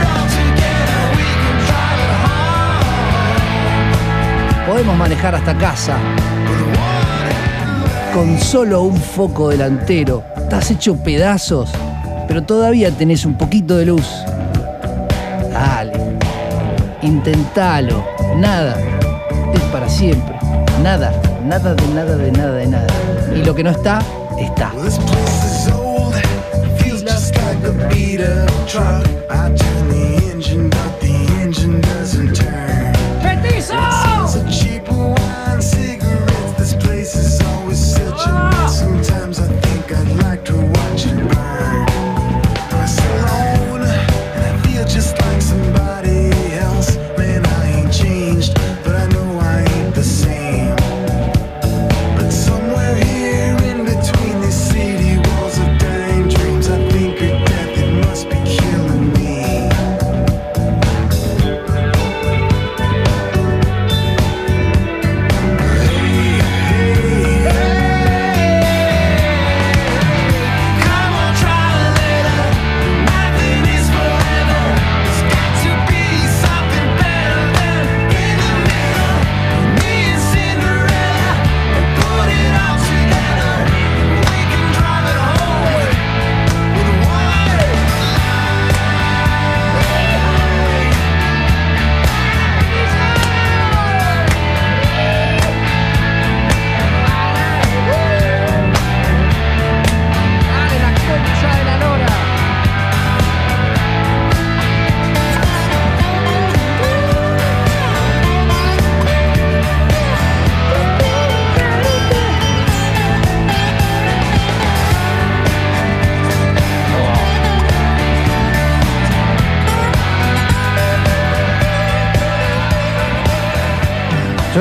All 0.06 0.28
together. 0.28 0.98
We 1.16 1.26
can 1.44 1.58
drive 1.68 2.00
it 2.02 2.14
home. 2.26 2.82
Podemos 4.66 4.98
manejar 4.98 5.36
hasta 5.36 5.58
casa 5.58 5.98
con 8.14 8.40
solo 8.40 8.82
un 8.82 8.98
foco 8.98 9.50
delantero. 9.50 10.24
Estás 10.36 10.72
hecho 10.72 10.96
pedazos, 10.98 11.72
pero 12.32 12.44
todavía 12.44 12.90
tenés 12.92 13.26
un 13.26 13.34
poquito 13.34 13.76
de 13.76 13.88
luz. 13.88 14.08
Dale, 15.52 15.92
intentalo. 17.02 18.06
Nada 18.38 18.78
es 19.54 19.62
para 19.64 19.90
siempre. 19.90 20.40
Nada, 20.82 21.12
nada 21.44 21.76
de 21.76 21.88
nada 21.90 22.16
de 22.16 22.32
nada 22.32 22.54
de 22.54 22.68
nada. 22.68 22.88
Y 23.36 23.44
lo 23.44 23.54
que 23.54 23.66
no 23.66 23.72
está, 23.72 24.00
está. 24.40 24.72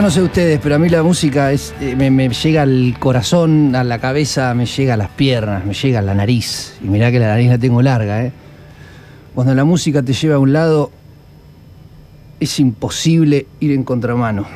No 0.01 0.11
sé 0.11 0.23
ustedes, 0.23 0.59
pero 0.63 0.77
a 0.77 0.79
mí 0.79 0.89
la 0.89 1.03
música 1.03 1.53
es, 1.53 1.75
eh, 1.79 1.95
me, 1.95 2.11
me, 2.11 2.31
llega 2.31 2.63
al 2.63 2.97
corazón, 2.99 3.77
a 3.77 3.85
la 3.85 3.99
cabeza, 3.99 4.55
me 4.55 4.65
llega 4.65 4.95
a 4.95 4.97
las 4.97 5.11
piernas, 5.11 5.67
me 5.67 5.75
llega 5.75 5.99
a 5.99 6.03
la 6.03 6.15
nariz. 6.15 6.75
Y 6.83 6.89
mirá 6.89 7.13
que 7.13 7.19
la 7.19 7.29
nariz 7.29 7.51
la 7.51 7.59
tengo 7.59 7.83
larga, 7.83 8.25
¿eh? 8.25 8.33
Cuando 9.35 9.55
la 9.55 9.65
música 9.65 10.03
te 10.03 10.15
lleva 10.15 10.37
a 10.37 10.39
un 10.39 10.55
lado, 10.55 10.91
es 12.41 12.59
imposible 12.59 13.47
ir 13.61 13.73
en 13.73 13.85
contramano. 13.85 14.47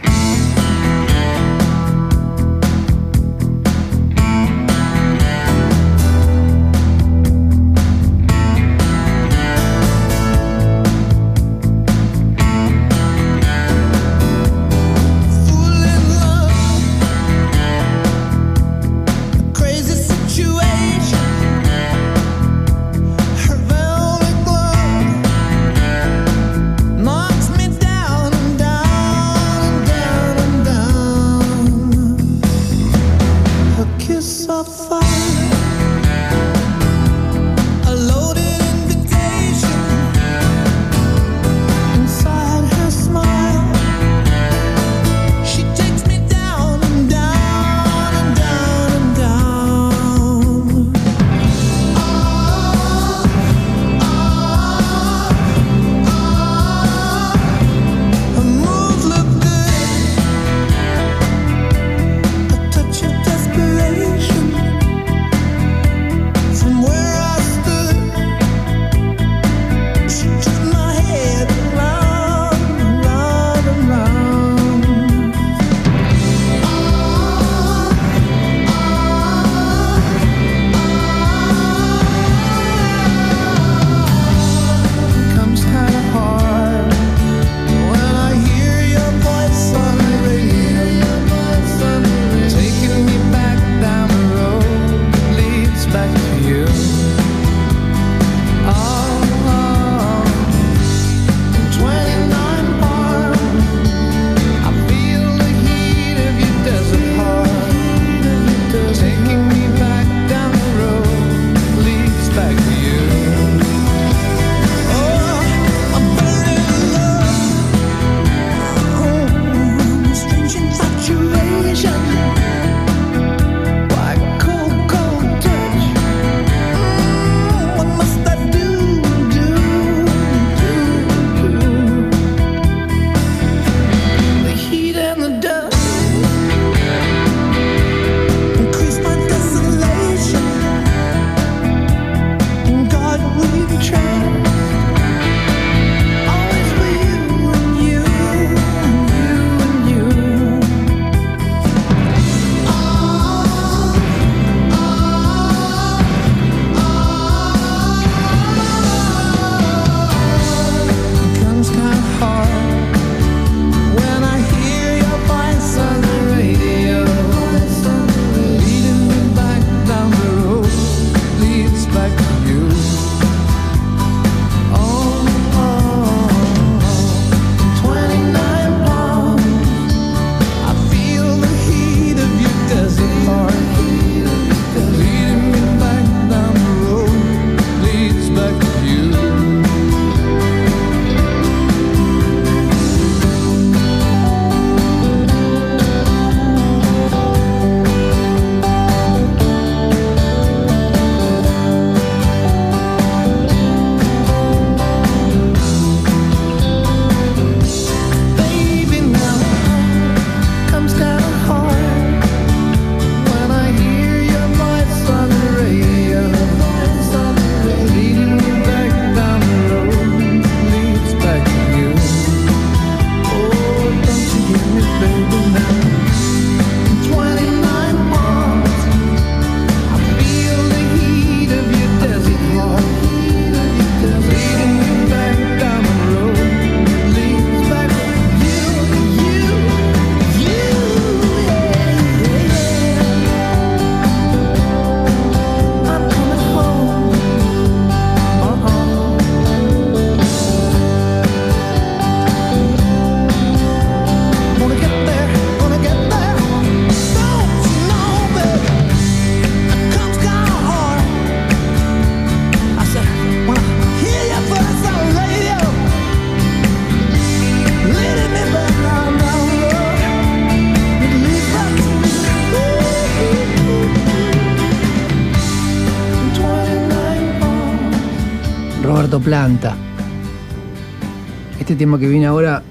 Este 281.60 281.76
tema 281.76 281.98
que 281.98 282.08
viene 282.08 282.24
ahora 282.24 282.62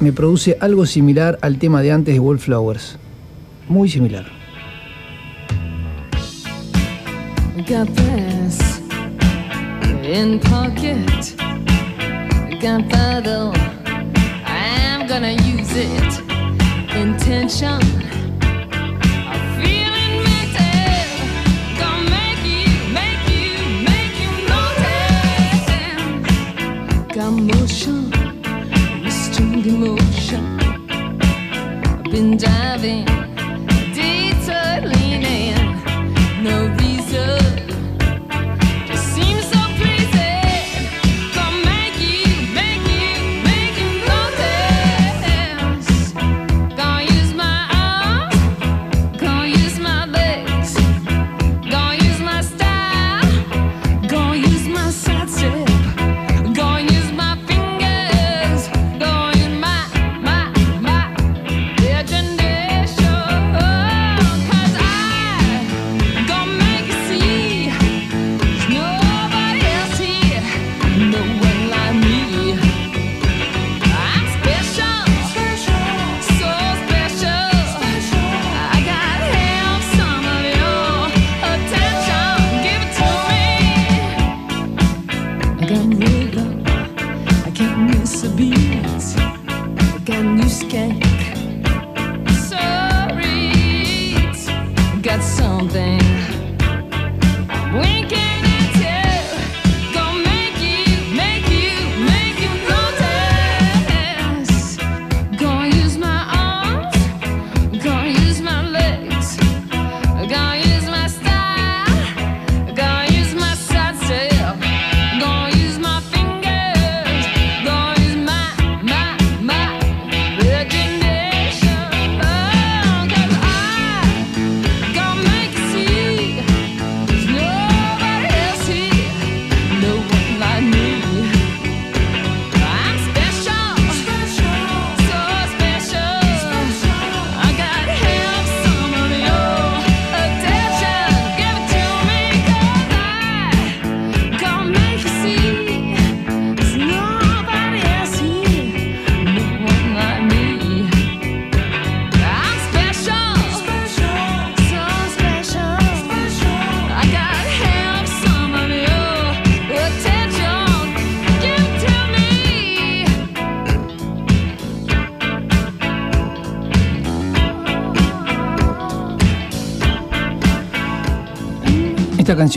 me 0.00 0.12
produce 0.12 0.58
algo 0.60 0.84
similar 0.84 1.38
al 1.40 1.58
tema 1.58 1.80
de 1.80 1.92
antes 1.92 2.12
de 2.12 2.20
Wallflowers. 2.20 2.98
Muy 3.68 3.88
similar. 3.88 4.26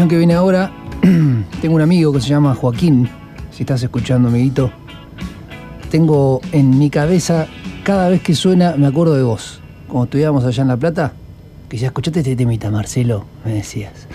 que 0.05 0.15
viene 0.15 0.35
ahora, 0.35 0.71
tengo 1.61 1.75
un 1.75 1.81
amigo 1.81 2.13
que 2.13 2.21
se 2.21 2.29
llama 2.29 2.53
Joaquín, 2.53 3.09
si 3.49 3.63
estás 3.63 3.81
escuchando, 3.81 4.27
amiguito. 4.27 4.69
Tengo 5.89 6.39
en 6.51 6.77
mi 6.77 6.91
cabeza, 6.91 7.47
cada 7.83 8.07
vez 8.07 8.21
que 8.21 8.35
suena, 8.35 8.75
me 8.77 8.85
acuerdo 8.85 9.15
de 9.15 9.23
vos. 9.23 9.59
Cuando 9.87 10.03
estudiábamos 10.03 10.45
allá 10.45 10.61
en 10.61 10.67
La 10.67 10.77
Plata, 10.77 11.13
que 11.67 11.77
ya 11.77 11.87
escuchaste 11.87 12.19
este 12.19 12.35
temita, 12.35 12.69
Marcelo, 12.69 13.25
me 13.43 13.53
decías. 13.53 13.93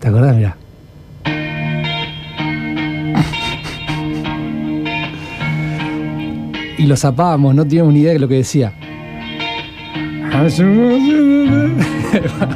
¿Te 0.00 0.08
acordás? 0.08 0.36
Mirá. 0.36 0.58
Y 6.76 6.86
lo 6.86 6.96
zapábamos, 6.96 7.54
no 7.54 7.64
teníamos 7.64 7.94
ni 7.94 8.00
idea 8.00 8.12
de 8.12 8.18
lo 8.18 8.28
que 8.28 8.34
decía. 8.34 8.74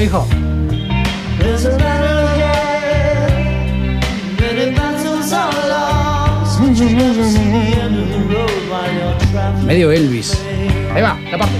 Escúchalo, 0.00 0.02
hijo. 0.02 0.26
Medio 9.66 9.92
Elvis. 9.92 10.40
Ahí 10.94 11.02
va, 11.02 11.18
la 11.30 11.38
parte. 11.38 11.59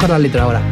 buscar 0.00 0.10
la 0.12 0.18
letra 0.18 0.44
ahora. 0.44 0.69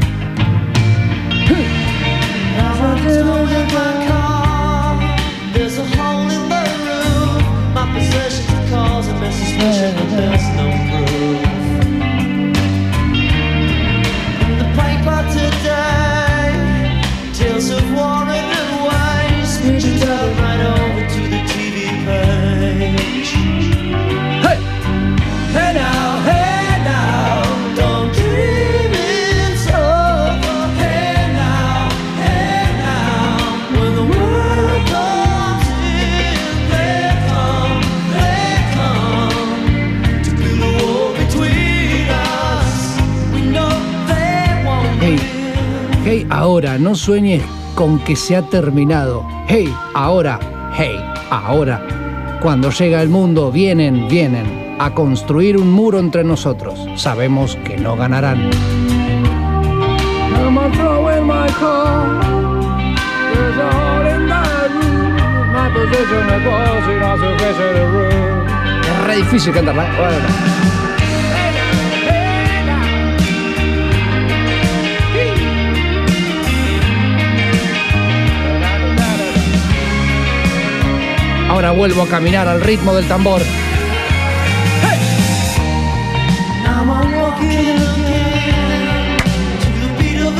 ahora, 46.58 46.76
no 46.76 46.96
sueñes 46.96 47.40
con 47.76 48.00
que 48.00 48.16
se 48.16 48.34
ha 48.34 48.42
terminado. 48.42 49.24
Hey, 49.46 49.72
ahora, 49.94 50.40
hey, 50.76 50.98
ahora. 51.30 52.38
Cuando 52.42 52.70
llega 52.70 53.00
el 53.00 53.08
mundo, 53.08 53.52
vienen, 53.52 54.08
vienen 54.08 54.74
a 54.80 54.92
construir 54.92 55.56
un 55.56 55.70
muro 55.70 56.00
entre 56.00 56.24
nosotros. 56.24 56.84
Sabemos 56.96 57.56
que 57.64 57.76
no 57.76 57.94
ganarán. 57.94 58.50
Es 68.82 69.06
re 69.06 69.16
difícil 69.16 69.52
cantarla. 69.52 70.57
Ahora 81.58 81.72
vuelvo 81.72 82.02
a 82.02 82.06
caminar 82.06 82.46
al 82.46 82.60
ritmo 82.60 82.94
del 82.94 83.08
tambor. 83.08 83.42
Now 86.62 86.84
I'm 86.84 87.12
walking 87.16 87.78
again 87.80 89.18
to 89.58 89.66
the 89.80 89.88
beat 89.98 90.20
of 90.22 90.38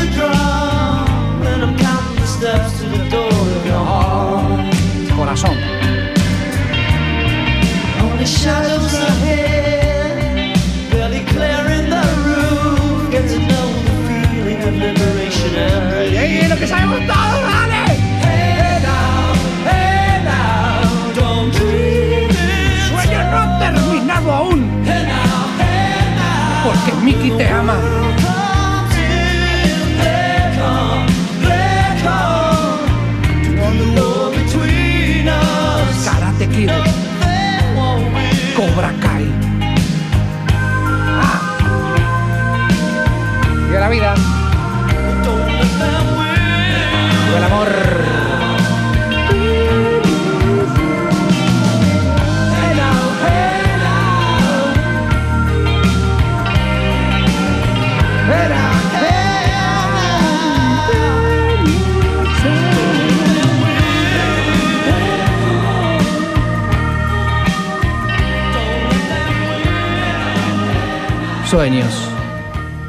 Sueños. 71.48 72.10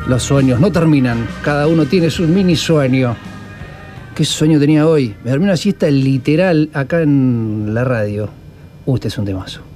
Los 0.05 0.23
sueños 0.23 0.59
no 0.59 0.69
terminan. 0.69 1.25
Cada 1.41 1.65
uno 1.65 1.85
tiene 1.85 2.09
su 2.09 2.27
mini 2.27 2.57
sueño. 2.57 3.15
¿Qué 4.19 4.25
sueño 4.25 4.59
tenía 4.59 4.85
hoy? 4.85 5.15
Me 5.23 5.31
dormí 5.31 5.45
una 5.45 5.55
siesta 5.55 5.89
literal 5.89 6.69
acá 6.73 7.01
en 7.03 7.73
la 7.73 7.85
radio. 7.85 8.27
Uh, 8.85 8.95
este 8.95 9.07
es 9.07 9.17
un 9.17 9.23
temazo. 9.23 9.68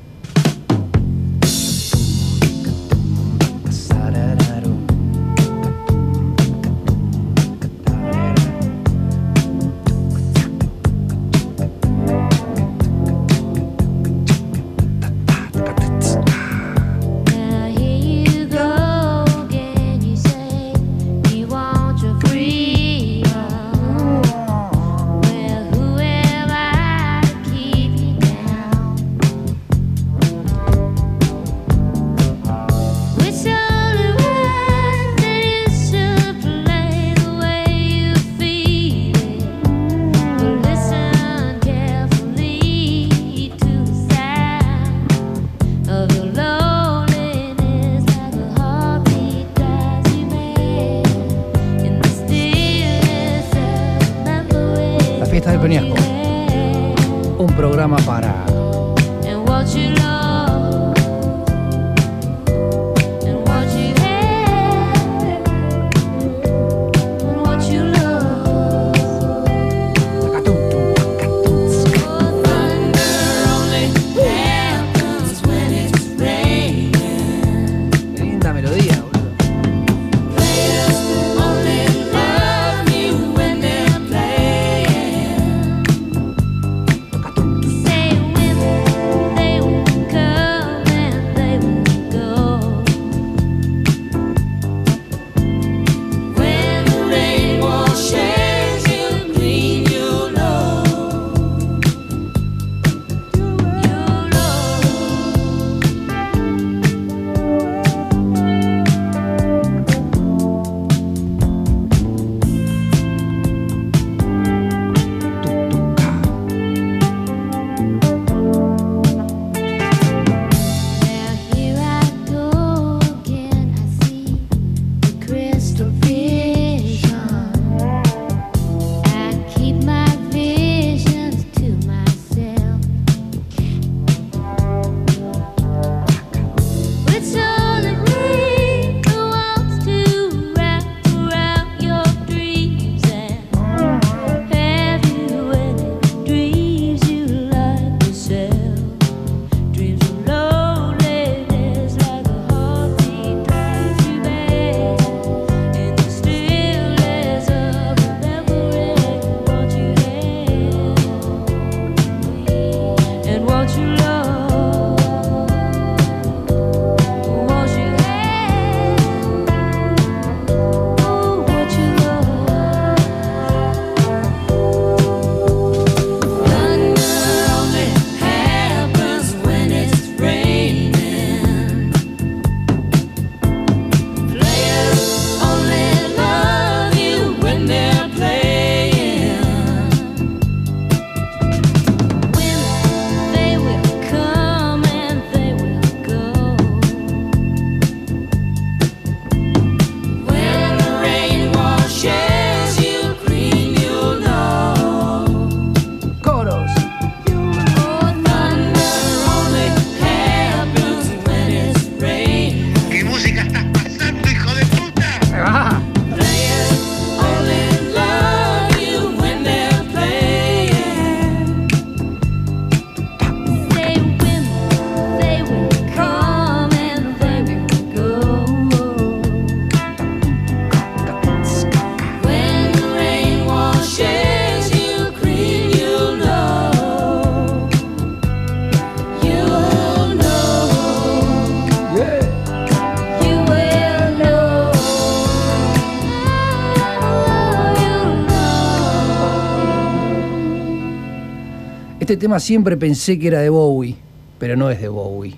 Tema 252.23 252.39
siempre 252.39 252.77
pensé 252.77 253.19
que 253.19 253.27
era 253.27 253.41
de 253.41 253.49
Bowie, 253.49 253.97
pero 254.39 254.55
no 254.55 254.69
es 254.69 254.79
de 254.79 254.87
Bowie. 254.87 255.35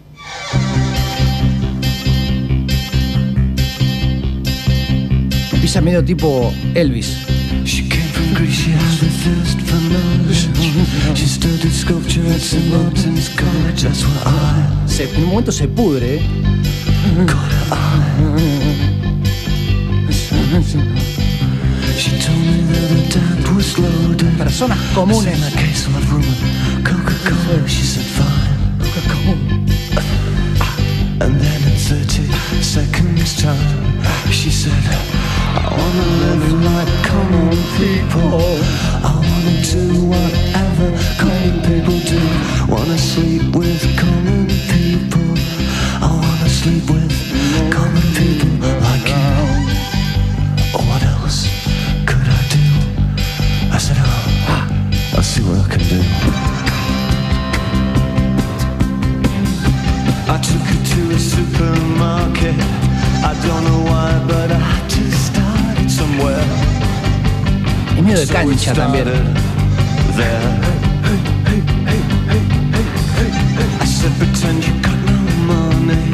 Empieza 5.54 5.82
medio 5.82 6.04
tipo 6.04 6.54
Elvis. 6.76 7.18
Se- 14.88 15.04
en 15.16 15.24
un 15.24 15.30
momento 15.30 15.52
se 15.52 15.68
pudre, 15.68 16.16
¿eh? 16.16 16.22
Personas 24.38 24.80
comunes. 24.94 25.26
And 31.22 31.40
then 31.40 31.62
in 31.64 31.78
30 31.78 32.32
seconds 32.62 33.42
time, 33.42 34.02
she 34.32 34.50
said, 34.50 34.72
I 35.56 35.68
wanna 35.72 36.06
live 36.24 36.48
like 36.64 36.94
common 37.04 37.50
people. 37.76 38.60
I 39.04 39.14
wanna 39.28 39.56
do 39.62 39.84
whatever 40.12 40.88
common 41.18 41.56
people 41.68 42.00
do. 42.00 42.22
Wanna 42.72 42.98
sleep 42.98 43.56
with 43.56 43.84
common 43.98 44.48
people. 44.72 45.38
I 46.02 46.10
wanna 46.12 46.50
sleep 46.50 46.90
with 46.90 47.14
common 47.72 48.08
people 48.14 48.70
like 48.82 49.08
you. 49.10 49.45
There. 70.16 70.62
I 73.82 73.86
said, 73.86 74.14
pretend 74.18 74.66
you 74.66 74.74
got 74.82 74.98
no 75.06 75.18
money. 75.44 76.08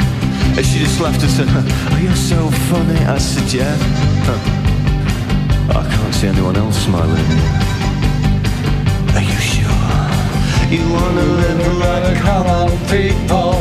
And 0.58 0.66
she 0.66 0.80
just 0.80 1.00
laughed 1.00 1.22
and 1.22 1.32
said, 1.32 1.48
Oh, 1.50 2.00
you're 2.02 2.16
so 2.16 2.50
funny. 2.70 2.98
I 3.06 3.20
said, 3.20 3.54
Yeah. 3.54 3.76
Huh. 4.26 4.40
I 5.78 5.88
can't 5.88 6.16
see 6.16 6.28
anyone 6.28 6.56
else 6.58 6.78
smiling. 6.84 7.28
Are 9.14 9.22
you 9.22 9.40
sure? 9.54 9.70
You 10.74 10.82
wanna 10.92 11.26
live 11.42 11.78
like 11.78 12.18
common 12.26 12.72
people. 12.90 13.54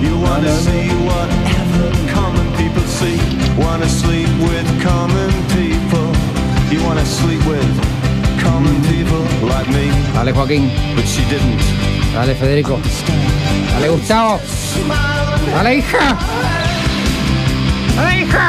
You 0.00 0.16
wanna 0.20 0.54
see 0.54 0.88
whatever 1.08 1.90
common. 2.14 2.39
Wanna 3.64 3.88
sleep 3.88 4.28
with 4.48 4.66
common 4.82 5.30
people. 5.56 6.08
You 6.72 6.82
wanna 6.86 7.04
sleep 7.04 7.42
with 7.46 7.70
common 8.42 8.76
people 8.90 9.22
like 9.52 9.68
me. 9.68 9.86
Dale 10.14 10.32
Joaquín, 10.32 10.64
But 10.96 11.06
she 11.06 11.22
didn't. 11.32 11.60
dale 12.14 12.34
Federico, 12.34 12.78
dale 13.72 13.88
Gustavo, 13.88 14.40
dale 15.54 15.72
hija, 15.78 16.16
dale 17.96 18.12
hija, 18.20 18.46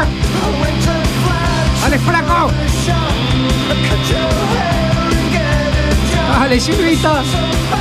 dale 1.82 1.98
flaco, 2.00 2.52
dale 6.40 6.60
Silvita. 6.60 7.81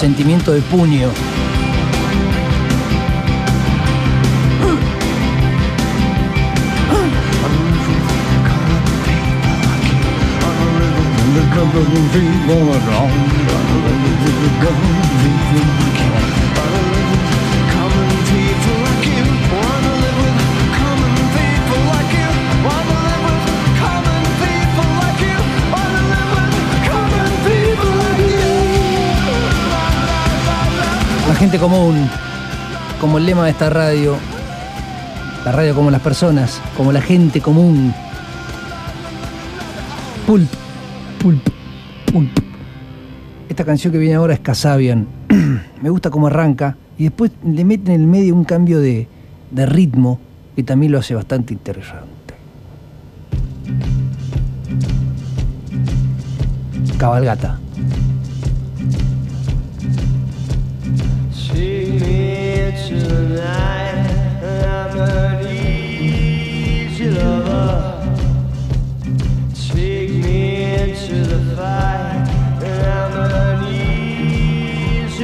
Sentimiento 0.00 0.52
de 0.52 0.62
puño. 0.62 1.10
Gente 31.40 31.58
común, 31.58 32.06
como 33.00 33.16
el 33.16 33.24
lema 33.24 33.46
de 33.46 33.52
esta 33.52 33.70
radio, 33.70 34.18
la 35.42 35.50
radio 35.52 35.74
como 35.74 35.90
las 35.90 36.02
personas, 36.02 36.60
como 36.76 36.92
la 36.92 37.00
gente 37.00 37.40
común. 37.40 37.94
Pulp, 40.26 40.50
pulp, 41.18 41.42
pulp. 42.12 42.30
Esta 43.48 43.64
canción 43.64 43.90
que 43.90 43.98
viene 43.98 44.16
ahora 44.16 44.34
es 44.34 44.40
Casabian. 44.40 45.06
Me 45.82 45.88
gusta 45.88 46.10
cómo 46.10 46.26
arranca 46.26 46.76
y 46.98 47.04
después 47.04 47.32
le 47.42 47.64
mete 47.64 47.94
en 47.94 48.02
el 48.02 48.06
medio 48.06 48.34
un 48.34 48.44
cambio 48.44 48.78
de, 48.78 49.08
de 49.50 49.64
ritmo 49.64 50.20
que 50.54 50.62
también 50.62 50.92
lo 50.92 50.98
hace 50.98 51.14
bastante 51.14 51.54
interesante. 51.54 52.34
Cabalgata. 56.98 57.58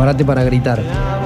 Prepárate 0.00 0.24
para 0.24 0.42
gritar. 0.44 1.19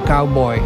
Cowboy. 0.00 0.60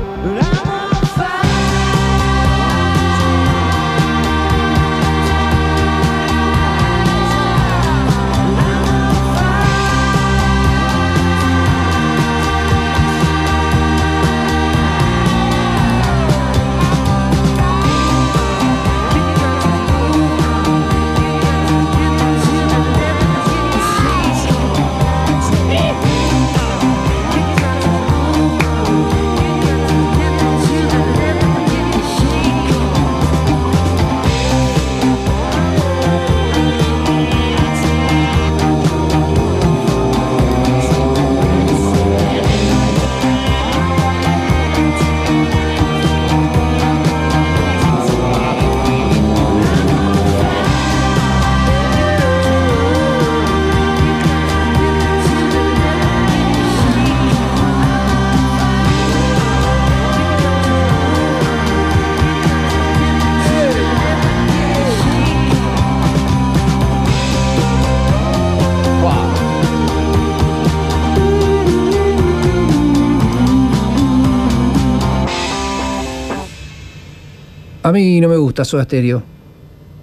mí 77.97 78.21
no 78.21 78.29
me 78.29 78.37
gusta 78.37 78.65
Soda 78.65 78.85
Stereo. 78.85 79.23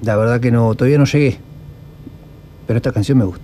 La 0.02 0.16
verdad 0.16 0.42
que 0.42 0.52
no, 0.52 0.74
todavía 0.76 0.98
no 0.98 1.06
llegué. 1.06 1.38
Pero 2.66 2.78
esta 2.78 2.92
canción 2.92 3.18
me 3.20 3.26
gusta. 3.26 3.43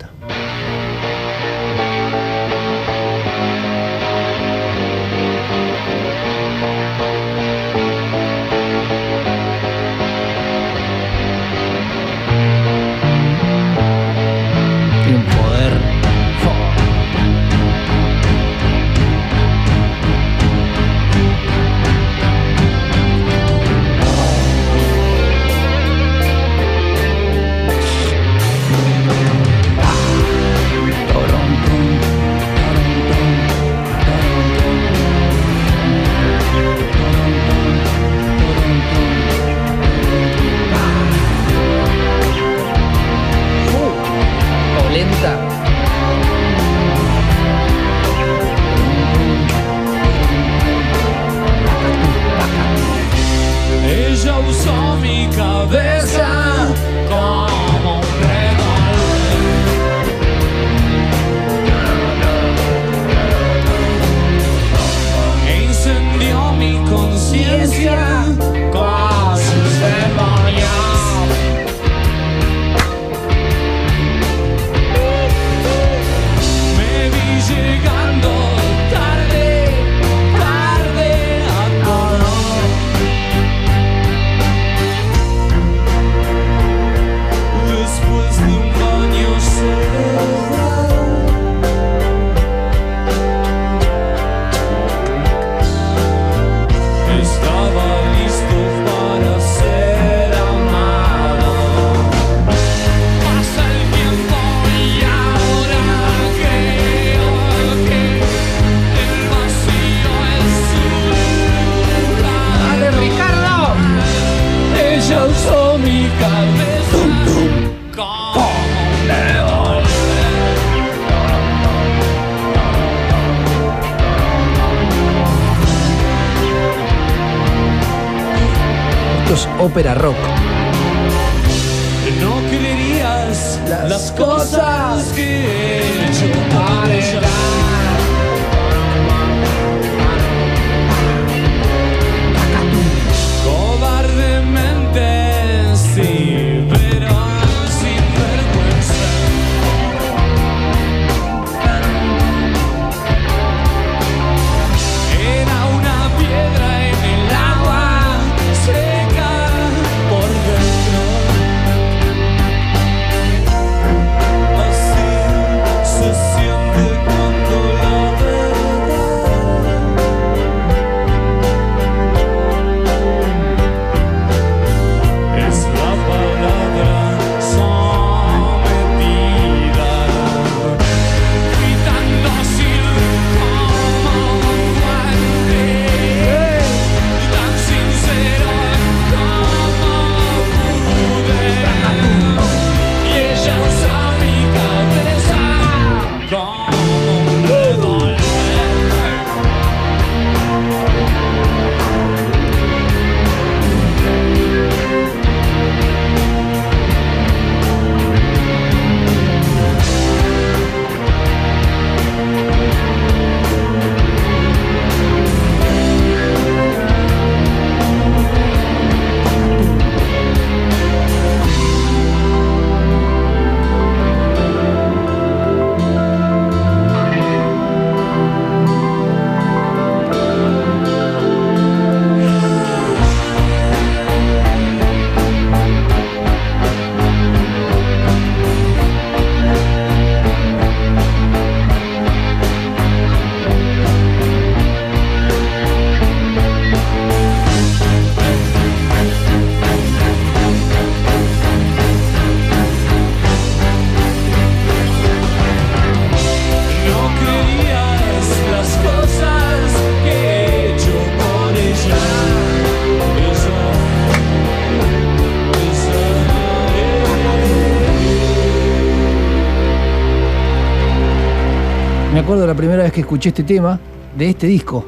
que 272.92 273.02
escuché 273.02 273.30
este 273.30 273.44
tema 273.44 273.80
de 274.18 274.30
este 274.30 274.48
disco. 274.48 274.86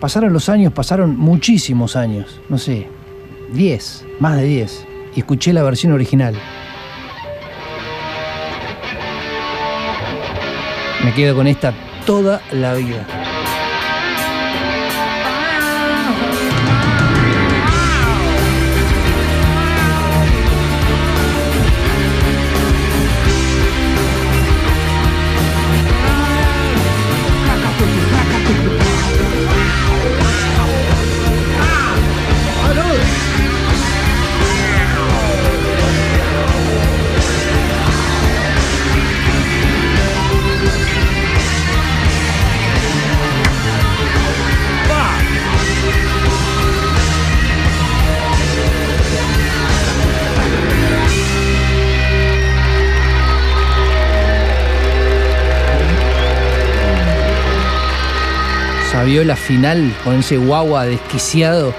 Pasaron 0.00 0.32
los 0.32 0.48
años, 0.48 0.72
pasaron 0.72 1.16
muchísimos 1.16 1.96
años, 1.96 2.40
no 2.48 2.58
sé, 2.58 2.88
10, 3.52 4.06
más 4.18 4.36
de 4.36 4.44
10, 4.44 4.86
y 5.16 5.20
escuché 5.20 5.52
la 5.52 5.62
versión 5.62 5.92
original. 5.92 6.34
Me 11.04 11.12
quedo 11.14 11.34
con 11.34 11.46
esta 11.46 11.74
toda 12.06 12.40
la 12.52 12.74
vida. 12.74 13.19
Fabiola 59.00 59.34
final 59.34 59.96
con 60.04 60.16
ese 60.16 60.36
guagua 60.36 60.84
desquiciado. 60.84 61.72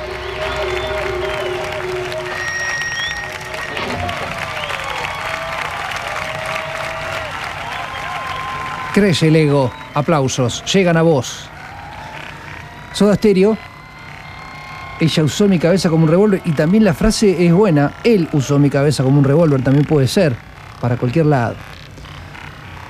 Crece 8.96 9.28
el 9.28 9.36
ego, 9.36 9.72
aplausos, 9.94 10.66
llegan 10.74 10.98
a 10.98 11.04
vos. 11.04 11.48
Soda 12.92 13.14
Stereo, 13.14 13.56
ella 15.00 15.24
usó 15.24 15.48
mi 15.48 15.60
cabeza 15.60 15.92
como 15.92 16.06
un 16.06 16.10
revólver 16.10 16.42
y 16.44 16.54
también 16.54 16.84
la 16.84 16.96
frase 16.96 17.46
es 17.46 17.54
buena, 17.54 17.92
él 18.04 18.30
usó 18.32 18.58
mi 18.58 18.72
cabeza 18.72 19.04
como 19.04 19.20
un 19.20 19.26
revólver, 19.26 19.62
también 19.62 19.86
puede 19.86 20.08
ser, 20.08 20.36
para 20.82 20.98
cualquier 20.98 21.28
lado. 21.28 21.54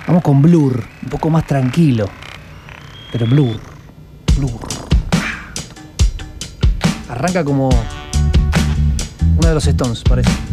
Vamos 0.08 0.24
con 0.24 0.42
Blur, 0.42 0.82
un 1.04 1.10
poco 1.10 1.30
más 1.30 1.46
tranquilo, 1.46 2.10
pero 3.12 3.26
Blur. 3.26 3.71
Arranca 7.10 7.44
como 7.44 7.70
uno 9.38 9.48
de 9.48 9.54
los 9.54 9.68
Stones, 9.68 10.02
parece. 10.04 10.51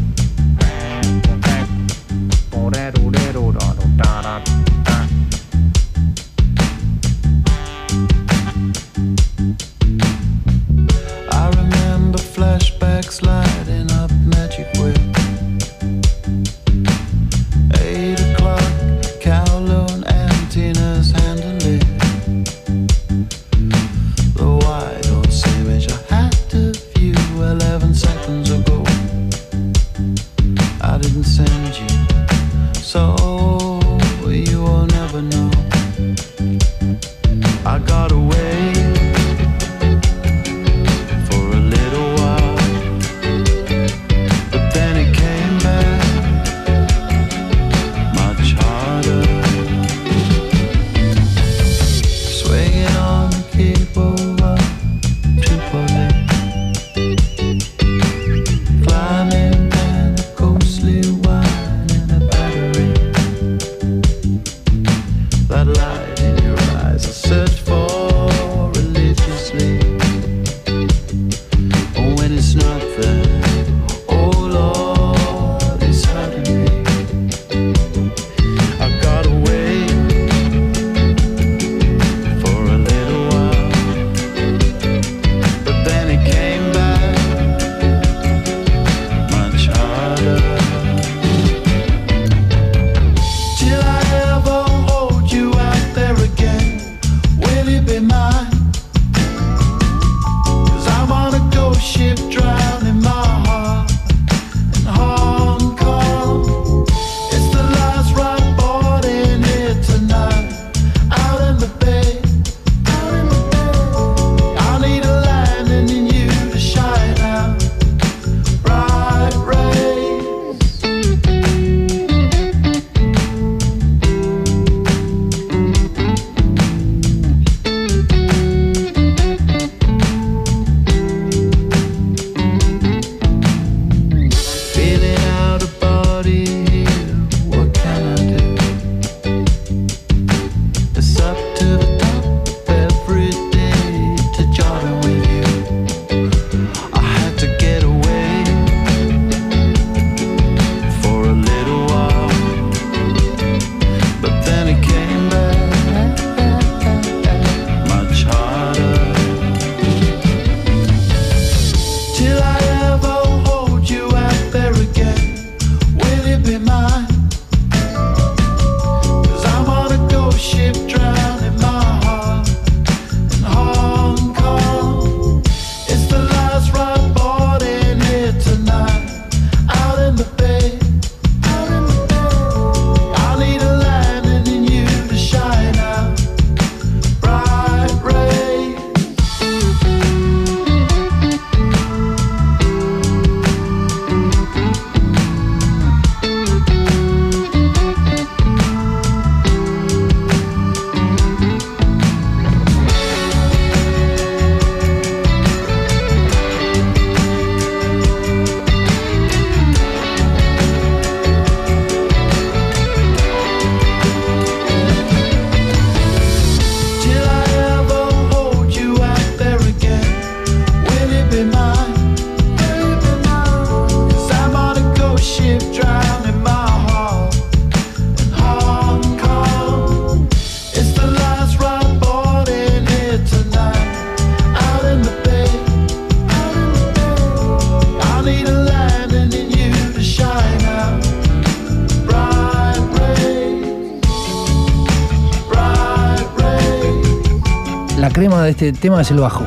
este 248.48 248.72
tema 248.72 249.02
es 249.02 249.10
el 249.10 249.18
bajo. 249.18 249.44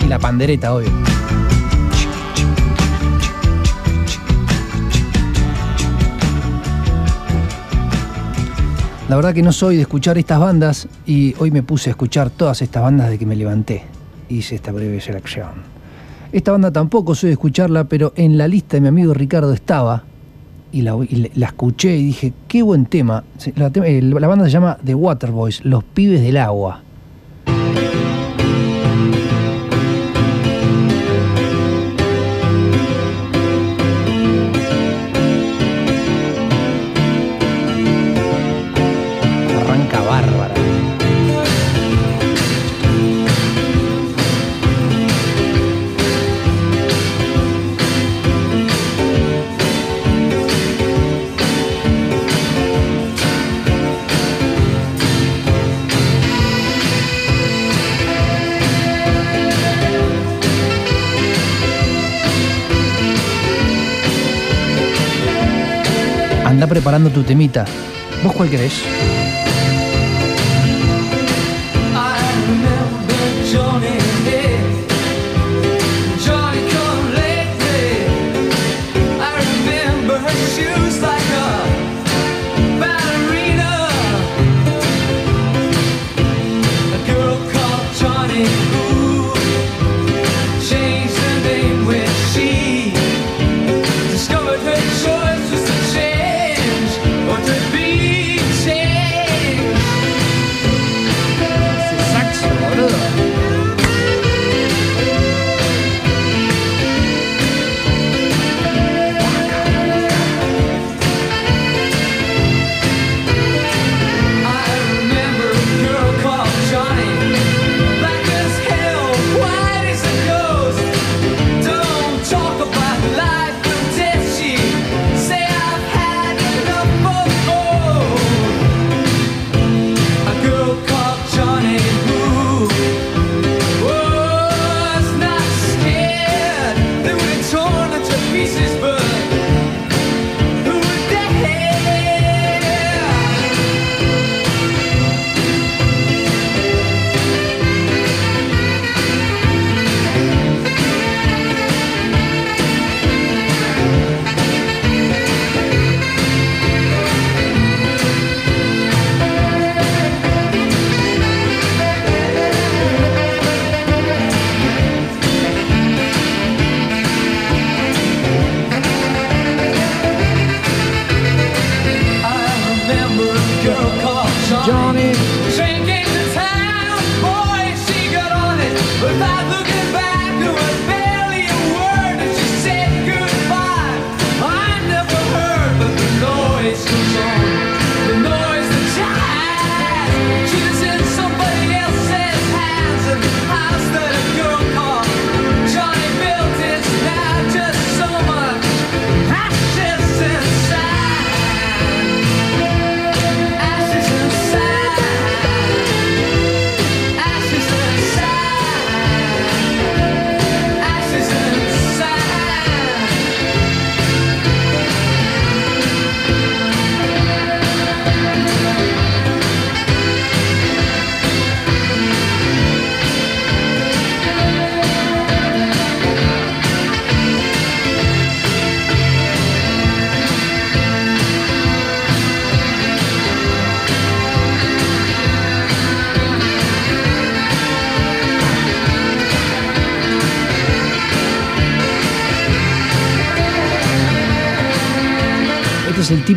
Y 0.00 0.06
la 0.06 0.18
pandereta, 0.18 0.74
obvio. 0.74 1.07
La 9.08 9.16
verdad 9.16 9.32
que 9.32 9.42
no 9.42 9.52
soy 9.52 9.76
de 9.76 9.82
escuchar 9.82 10.18
estas 10.18 10.38
bandas 10.38 10.86
y 11.06 11.34
hoy 11.38 11.50
me 11.50 11.62
puse 11.62 11.88
a 11.90 11.92
escuchar 11.92 12.28
todas 12.30 12.60
estas 12.60 12.82
bandas 12.82 13.08
de 13.08 13.18
que 13.18 13.24
me 13.24 13.36
levanté. 13.36 13.84
Hice 14.28 14.56
esta 14.56 14.70
breve 14.70 15.00
selección. 15.00 15.48
Esta 16.30 16.52
banda 16.52 16.70
tampoco 16.70 17.14
soy 17.14 17.28
de 17.28 17.32
escucharla, 17.34 17.84
pero 17.84 18.12
en 18.16 18.36
la 18.36 18.46
lista 18.46 18.76
de 18.76 18.82
mi 18.82 18.88
amigo 18.88 19.14
Ricardo 19.14 19.54
estaba 19.54 20.04
y 20.72 20.82
la, 20.82 20.94
y 21.08 21.30
la- 21.34 21.46
escuché 21.46 21.96
y 21.96 22.04
dije, 22.06 22.34
qué 22.48 22.62
buen 22.62 22.84
tema. 22.84 23.24
La, 23.56 23.70
la 24.20 24.28
banda 24.28 24.44
se 24.44 24.50
llama 24.50 24.76
The 24.84 24.94
Waterboys, 24.94 25.64
Los 25.64 25.84
Pibes 25.84 26.20
del 26.20 26.36
Agua. 26.36 26.82
Anda 66.58 66.66
preparando 66.66 67.08
tu 67.08 67.22
temita. 67.22 67.64
¿Vos 68.24 68.32
cuál 68.32 68.50
querés? 68.50 68.72
I 71.94 72.18
remember 72.48 74.17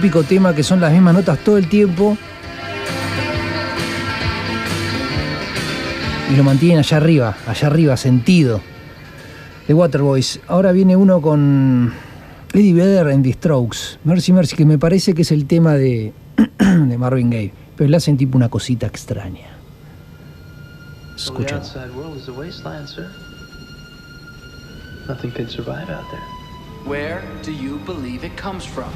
típico 0.01 0.23
tema 0.23 0.55
que 0.55 0.63
son 0.63 0.81
las 0.81 0.91
mismas 0.91 1.13
notas 1.13 1.37
todo 1.43 1.57
el 1.59 1.69
tiempo. 1.69 2.17
Y 6.31 6.35
lo 6.35 6.43
mantienen 6.43 6.79
allá 6.79 6.97
arriba, 6.97 7.37
allá 7.45 7.67
arriba, 7.67 7.95
sentido. 7.95 8.61
The 9.67 9.75
Waterboys. 9.75 10.39
Ahora 10.47 10.71
viene 10.71 10.95
uno 10.95 11.21
con 11.21 11.93
Eddie 12.51 12.73
Vedder 12.73 13.09
en 13.09 13.21
The 13.21 13.33
Strokes. 13.33 13.99
Mercy 14.03 14.33
Mercy, 14.33 14.55
que 14.55 14.65
me 14.65 14.79
parece 14.79 15.13
que 15.13 15.21
es 15.21 15.31
el 15.31 15.45
tema 15.45 15.75
de, 15.75 16.13
de 16.57 16.97
Marvin 16.97 17.29
Gaye. 17.29 17.53
Pero 17.75 17.87
le 17.87 17.97
hacen 17.97 18.17
tipo 18.17 18.35
una 18.35 18.49
cosita 18.49 18.87
extraña. 18.87 19.49
Well, 19.51 21.15
the 21.15 21.21
Escucha. 21.21 21.55
outside 21.57 21.95
world 21.95 22.17
is 22.17 22.27
a 22.27 22.33
wasteland, 22.33 22.87
sir. 22.87 23.07
Nothing 25.07 25.31
can 25.31 25.47
survive 25.47 25.91
out 25.91 26.09
there. 26.09 26.25
Where 26.87 27.21
do 27.43 27.51
you 27.51 27.77
believe 27.85 28.23
it 28.23 28.35
comes 28.35 28.65
from? 28.65 28.89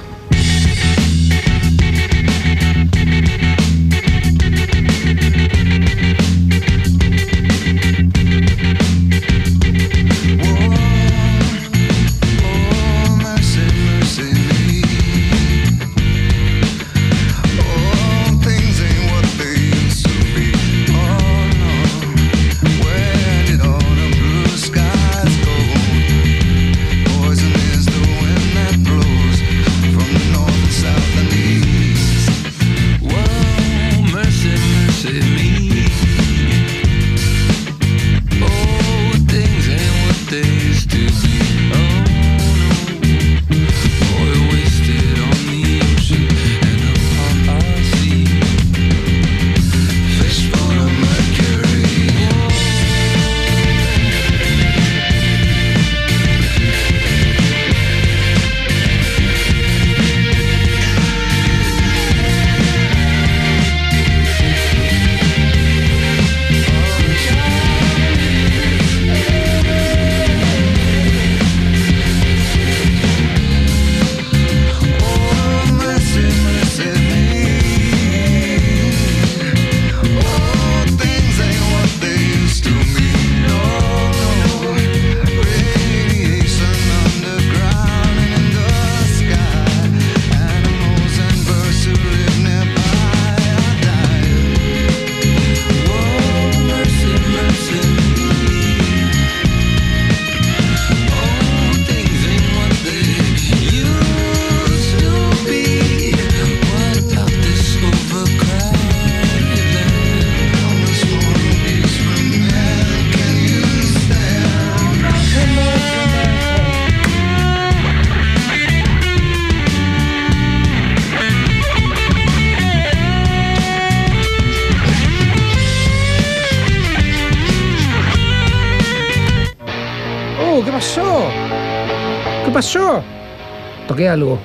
algo. 134.07 134.39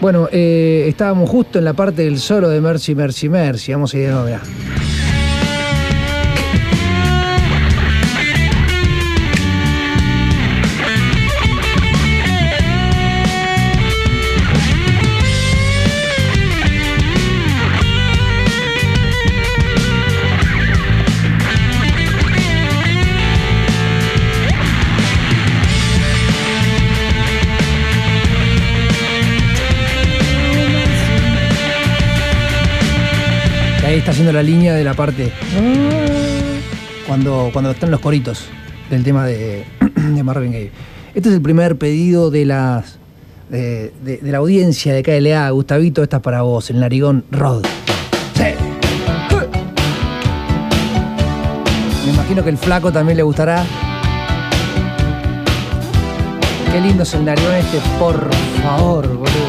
Bueno, 0.00 0.28
eh, 0.32 0.84
estábamos 0.88 1.30
justo 1.30 1.58
en 1.58 1.64
la 1.64 1.72
parte 1.72 2.02
del 2.02 2.18
solo 2.18 2.48
de 2.48 2.60
Mercy, 2.60 2.94
Mercy, 2.94 3.28
Mercy. 3.28 3.72
Vamos 3.72 3.94
a 3.94 3.98
ir 3.98 4.06
de 4.06 4.12
nuevo, 4.12 4.28
ahí 33.94 34.00
está 34.00 34.10
haciendo 34.10 34.32
la 34.32 34.42
línea 34.42 34.74
de 34.74 34.82
la 34.82 34.94
parte. 34.94 35.26
Mm. 35.56 37.06
Cuando, 37.06 37.50
cuando 37.52 37.70
están 37.70 37.92
los 37.92 38.00
coritos 38.00 38.46
del 38.90 39.04
tema 39.04 39.24
de, 39.24 39.64
de 39.96 40.22
Marvin 40.24 40.50
Gaye. 40.50 40.72
Este 41.14 41.28
es 41.28 41.34
el 41.36 41.40
primer 41.40 41.78
pedido 41.78 42.30
de 42.32 42.44
las 42.44 42.98
de, 43.50 43.92
la 44.22 44.38
audiencia 44.38 44.92
de 44.92 45.02
KLA. 45.04 45.48
Gustavito, 45.50 46.02
esta 46.02 46.16
es 46.16 46.22
para 46.22 46.42
vos, 46.42 46.70
el 46.70 46.80
narigón 46.80 47.24
Rod. 47.30 47.64
Me 52.04 52.10
imagino 52.10 52.42
que 52.42 52.50
el 52.50 52.58
flaco 52.58 52.90
también 52.90 53.16
le 53.16 53.22
gustará. 53.22 53.64
Qué 56.72 56.80
lindo 56.80 57.04
es 57.04 57.14
el 57.14 57.24
narigón 57.24 57.54
este, 57.54 57.78
por 58.00 58.28
favor, 58.60 59.06
boludo. 59.06 59.43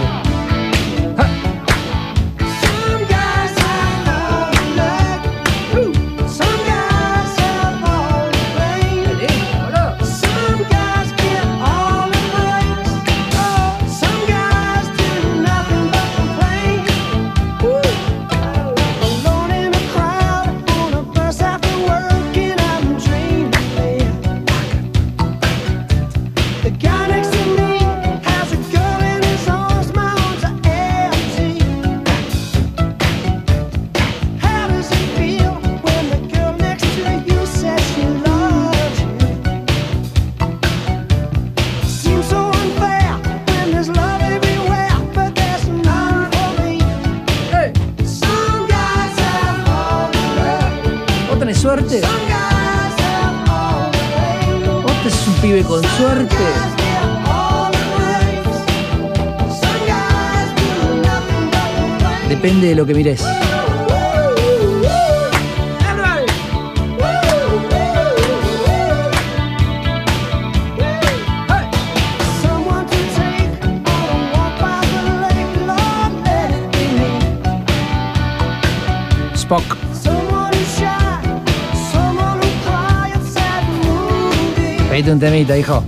lo 62.76 62.86
que 62.86 62.94
mires. 62.94 63.24
Spock. 79.36 79.78
Pedite 84.90 85.12
un 85.12 85.20
temita, 85.20 85.58
hijo. 85.58 85.84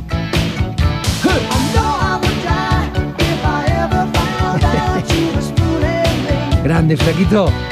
grande, 6.88 6.96
flaquito. 6.96 7.67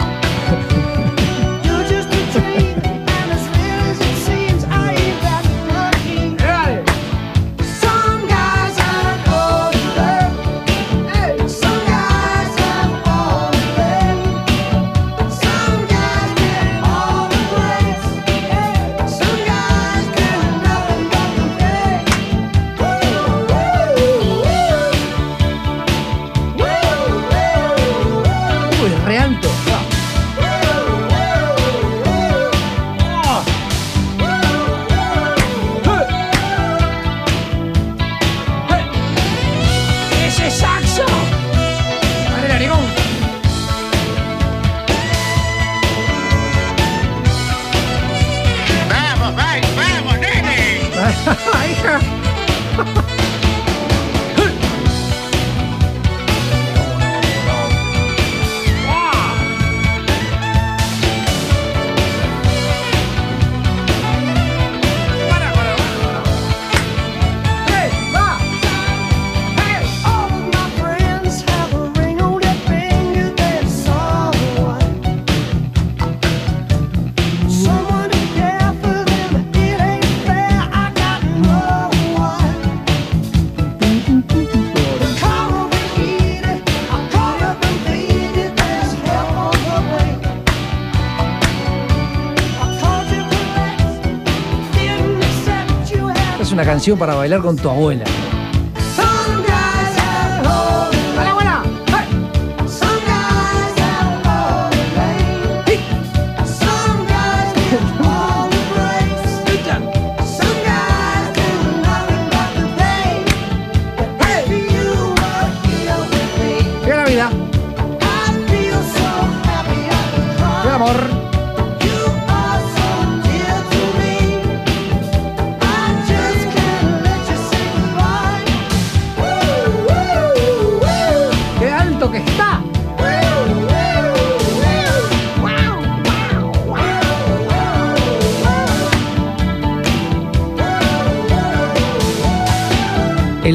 para 96.94 97.16
bailar 97.16 97.42
con 97.42 97.56
tu 97.56 97.68
abuela. 97.68 98.06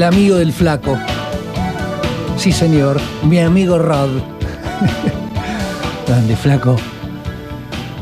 El 0.01 0.07
amigo 0.07 0.37
del 0.37 0.51
flaco. 0.51 0.97
Sí, 2.35 2.51
señor. 2.51 2.99
Mi 3.21 3.37
amigo 3.37 3.77
Rod. 3.77 4.09
Grande, 6.07 6.35
flaco. 6.35 6.75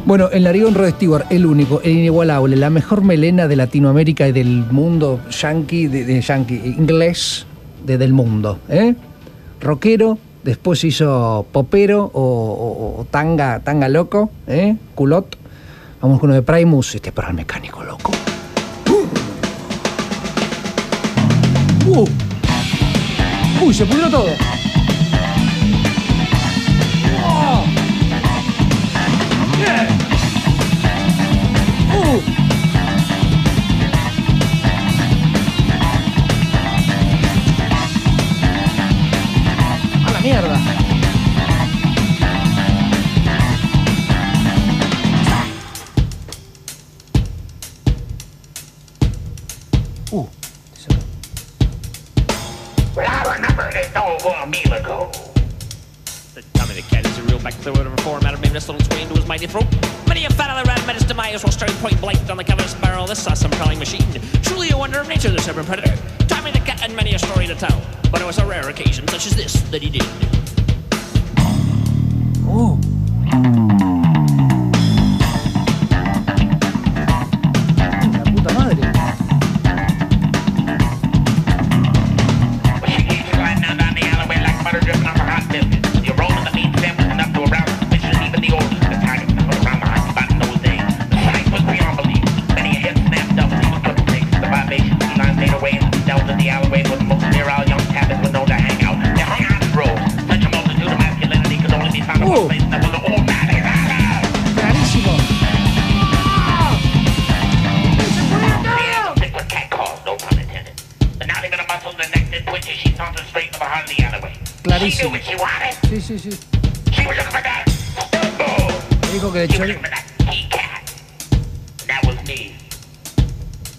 Bueno, 0.05 0.29
el 0.31 0.45
narigón 0.45 0.75
Rod 0.75 0.91
Stewart, 0.91 1.25
el 1.29 1.45
único, 1.45 1.81
el 1.81 1.91
inigualable, 1.91 2.55
la 2.55 2.69
mejor 2.69 3.03
melena 3.03 3.49
de 3.49 3.57
Latinoamérica 3.57 4.29
y 4.29 4.31
del 4.31 4.63
mundo 4.71 5.19
yankee, 5.29 5.87
de, 5.87 6.05
de 6.05 6.21
yankee, 6.21 6.73
inglés, 6.77 7.45
de, 7.85 7.97
del 7.97 8.13
mundo. 8.13 8.59
¿eh? 8.69 8.95
Rockero, 9.59 10.17
después 10.45 10.81
hizo 10.85 11.47
popero 11.51 12.09
o, 12.13 13.05
tanga, 13.11 13.59
tanga 13.59 13.89
loco, 13.89 14.31
¿eh? 14.47 14.77
culot. 14.95 15.35
Vamos 15.99 16.21
con 16.21 16.29
uno 16.29 16.35
de 16.35 16.43
Primus, 16.43 16.95
este 16.95 17.09
es 17.09 17.13
para 17.13 17.27
el 17.27 17.33
mecánico 17.33 17.78
Uh. 21.85 22.07
Uy, 23.61 23.73
se 23.73 23.85
pudrió 23.85 24.09
todo. 24.09 24.58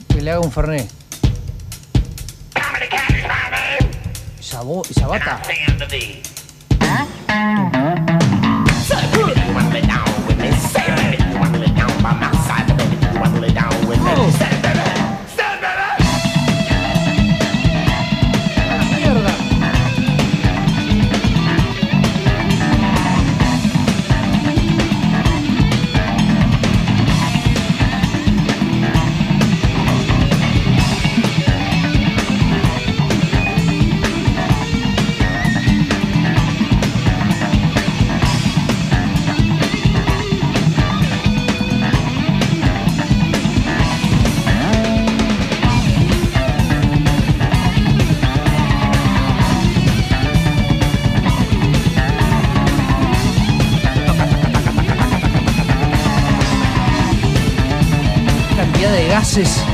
Que 0.08 0.20
le 0.20 0.30
haga 0.30 0.40
un 0.40 0.52
fernet. 0.52 0.88
Tommy 2.54 2.78
the 9.70 10.09
Cantidad 59.42 59.69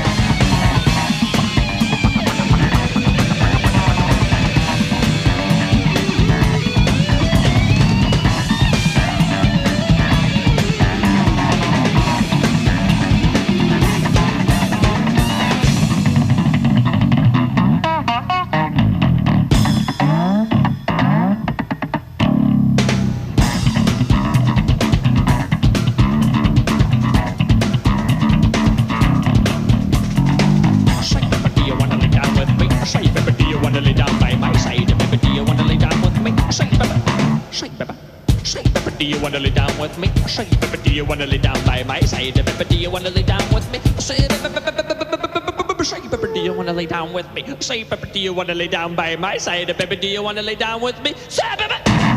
wanna 41.07 41.27
lay 41.27 41.39
down 41.39 41.63
by 41.65 41.83
my 41.85 42.01
side? 42.01 42.35
Baby, 42.35 42.65
do 42.69 42.77
you 42.77 42.91
wanna 42.91 43.11
lay 43.11 43.23
down 43.23 43.43
with 43.55 43.71
me? 43.71 43.79
Say, 43.99 44.27
baby, 44.29 45.85
say, 45.85 46.01
baby, 46.01 46.29
do 46.35 46.41
you 46.41 46.53
wanna 46.53 46.73
lay 46.73 46.87
down 46.87 47.13
with 47.13 47.33
me? 47.33 47.45
Say, 47.61 47.85
baby, 47.85 48.11
do 48.13 48.19
you 48.19 48.33
wanna 48.35 48.55
lay 48.55 48.69
down 48.69 48.95
by 48.95 49.17
my 49.17 49.39
side? 49.39 49.77
Baby, 49.79 49.97
do 49.97 50.09
you 50.09 50.23
wanna 50.23 50.43
lay 50.43 50.57
down 50.57 50.81
with 50.81 51.01
me? 51.03 51.15
Say, 51.29 51.45
baby, 51.57 51.75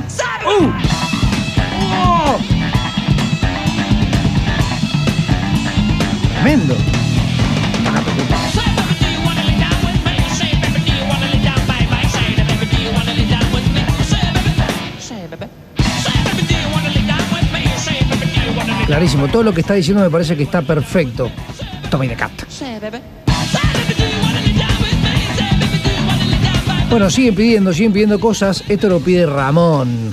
say, 0.07 0.25
baby. 0.39 0.45
¡Oh! 0.45 0.89
Tremendo. 6.41 6.88
Clarísimo, 18.89 19.27
todo 19.27 19.43
lo 19.43 19.53
que 19.53 19.61
está 19.61 19.75
diciendo 19.75 20.01
me 20.01 20.09
parece 20.09 20.35
que 20.35 20.41
está 20.41 20.63
perfecto. 20.63 21.29
Tommy 21.91 22.07
the 22.07 22.15
Cat. 22.15 22.31
Bueno, 26.89 27.07
siguen 27.11 27.35
pidiendo, 27.35 27.71
siguen 27.71 27.93
pidiendo 27.93 28.19
cosas. 28.19 28.63
Esto 28.67 28.89
lo 28.89 28.99
pide 28.99 29.27
Ramón. 29.27 30.11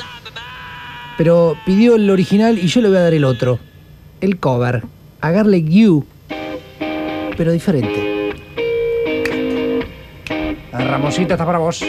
Pero 1.17 1.57
pidió 1.65 1.97
el 1.97 2.11
original 2.11 2.59
y 2.59 2.67
yo 2.67 2.83
le 2.83 2.89
voy 2.89 2.99
a 2.99 3.01
dar 3.01 3.15
el 3.15 3.25
otro. 3.25 3.59
El 4.21 4.39
cover. 4.39 4.83
A 5.23 5.31
Garlic 5.31 5.67
You. 5.71 6.05
Pero 7.35 7.53
diferente. 7.53 8.35
La 10.71 10.81
Ramoncita 10.81 11.33
está 11.33 11.47
para 11.47 11.57
vos. 11.57 11.83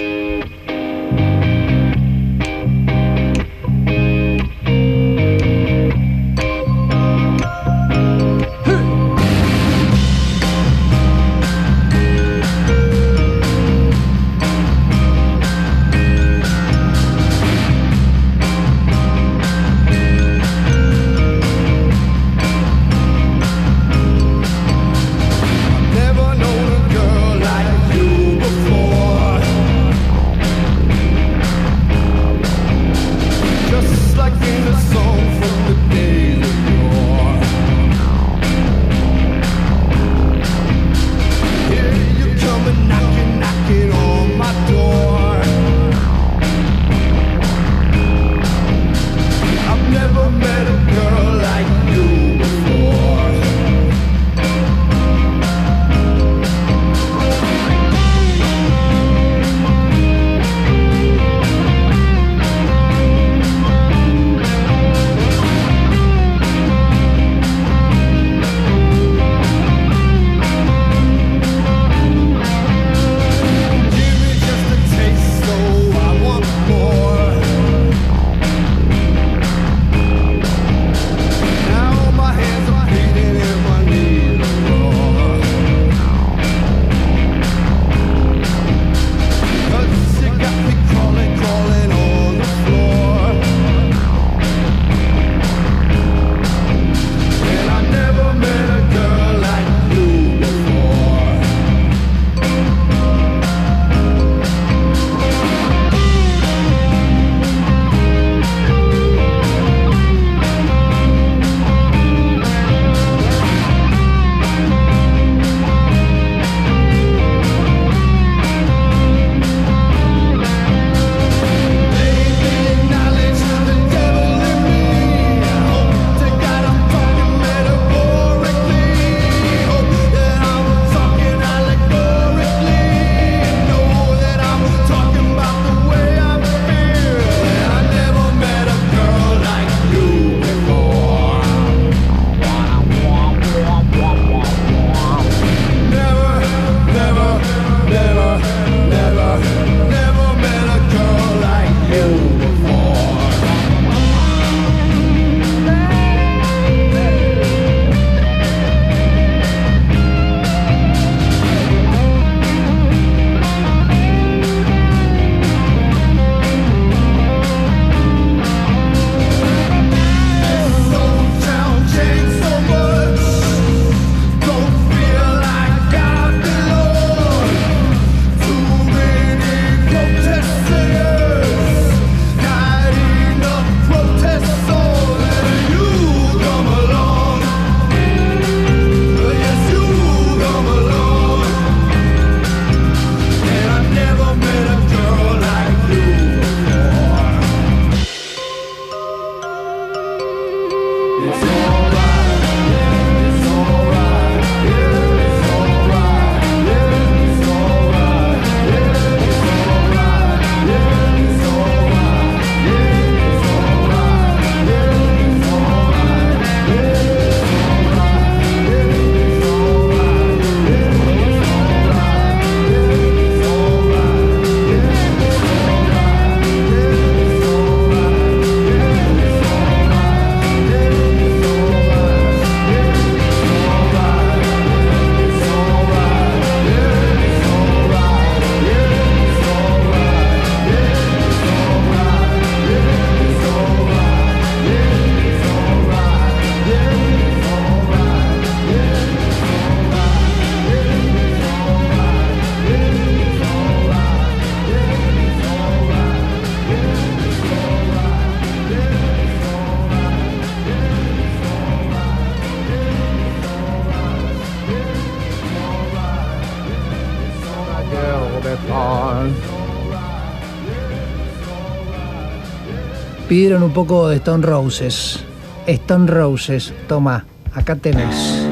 pidieron 273.37 273.61
un 273.61 273.71
poco 273.71 274.07
de 274.07 274.15
Stone 274.15 274.43
Roses. 274.43 275.19
Stone 275.67 276.09
Roses, 276.09 276.73
toma, 276.87 277.23
acá 277.53 277.75
tenés. 277.75 278.46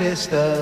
sisters. 0.00 0.59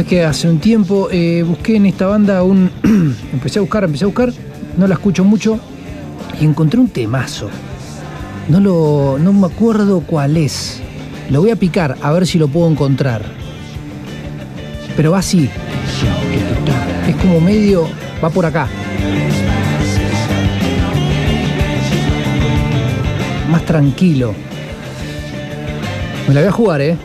sabes 0.00 0.08
que 0.08 0.24
hace 0.24 0.48
un 0.48 0.60
tiempo 0.60 1.08
eh, 1.10 1.44
busqué 1.46 1.76
en 1.76 1.84
esta 1.84 2.06
banda 2.06 2.42
un. 2.42 2.70
empecé 3.32 3.58
a 3.58 3.62
buscar, 3.62 3.84
empecé 3.84 4.04
a 4.04 4.06
buscar, 4.06 4.32
no 4.78 4.86
la 4.86 4.94
escucho 4.94 5.24
mucho 5.24 5.60
y 6.40 6.44
encontré 6.44 6.80
un 6.80 6.88
temazo. 6.88 7.50
No, 8.48 8.60
lo, 8.60 9.18
no 9.20 9.32
me 9.34 9.46
acuerdo 9.46 10.00
cuál 10.00 10.38
es. 10.38 10.80
Lo 11.28 11.42
voy 11.42 11.50
a 11.50 11.56
picar 11.56 11.98
a 12.00 12.12
ver 12.12 12.26
si 12.26 12.38
lo 12.38 12.48
puedo 12.48 12.70
encontrar. 12.70 13.22
Pero 14.96 15.10
va 15.10 15.18
así. 15.18 15.50
Es 17.06 17.16
como 17.16 17.38
medio. 17.40 17.86
va 18.24 18.30
por 18.30 18.46
acá. 18.46 18.68
Más 23.50 23.66
tranquilo. 23.66 24.34
Me 26.26 26.32
la 26.32 26.40
voy 26.40 26.48
a 26.48 26.52
jugar, 26.52 26.80
¿eh? 26.80 26.96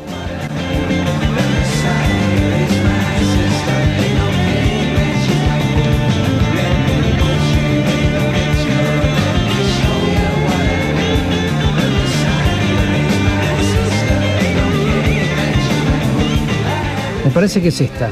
Me 17.25 17.31
parece 17.31 17.59
que 17.59 17.69
es 17.69 17.81
esta. 17.81 18.09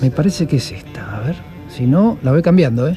Me 0.00 0.10
parece 0.10 0.46
que 0.46 0.56
es 0.56 0.70
esta. 0.70 1.16
A 1.16 1.20
ver, 1.20 1.36
si 1.68 1.86
no, 1.86 2.16
la 2.22 2.30
voy 2.30 2.40
cambiando, 2.40 2.88
¿eh? 2.88 2.96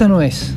esta 0.00 0.08
no 0.08 0.22
es. 0.22 0.49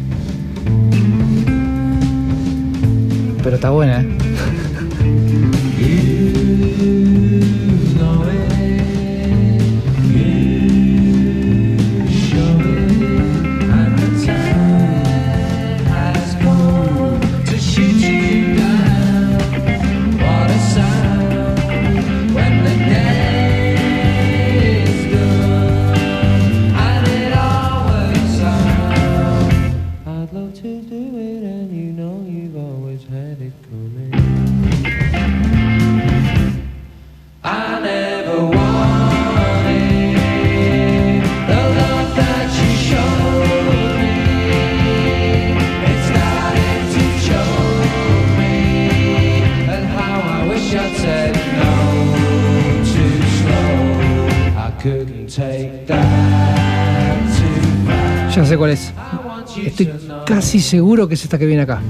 seguro 60.63 61.07
que 61.07 61.15
es 61.15 61.23
esta 61.23 61.37
que 61.37 61.45
viene 61.45 61.61
acá. 61.61 61.81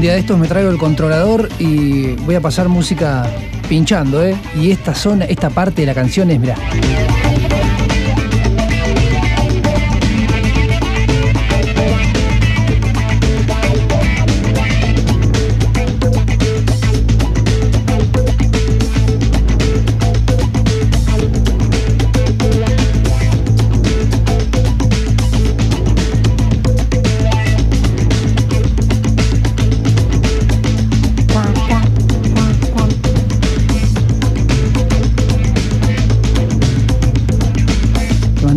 un 0.00 0.04
día 0.04 0.14
de 0.14 0.20
estos 0.20 0.38
me 0.38 0.48
traigo 0.48 0.70
el 0.70 0.78
controlador 0.78 1.50
y 1.58 2.12
voy 2.24 2.34
a 2.34 2.40
pasar 2.40 2.70
música 2.70 3.30
pinchando, 3.68 4.24
¿eh? 4.24 4.34
Y 4.56 4.70
esta 4.70 4.94
zona, 4.94 5.26
esta 5.26 5.50
parte 5.50 5.82
de 5.82 5.86
la 5.88 5.94
canción 5.94 6.30
es, 6.30 6.40
mirá. 6.40 6.56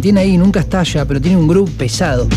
mantiene 0.04 0.20
ahí, 0.20 0.38
nunca 0.38 0.60
estalla, 0.60 1.06
pero 1.06 1.22
tiene 1.22 1.38
un 1.38 1.48
groove 1.48 1.72
pesado. 1.78 2.28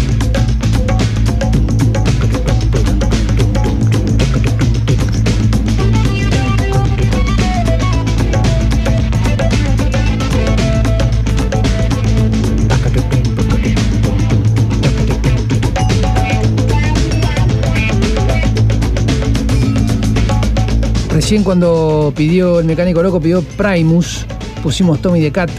Recién 21.10 21.42
cuando 21.42 22.12
pidió 22.14 22.60
el 22.60 22.66
mecánico 22.66 23.02
loco, 23.02 23.18
pidió 23.20 23.42
Primus, 23.42 24.24
pusimos 24.62 25.02
Tommy 25.02 25.20
de 25.20 25.32
Cat, 25.32 25.50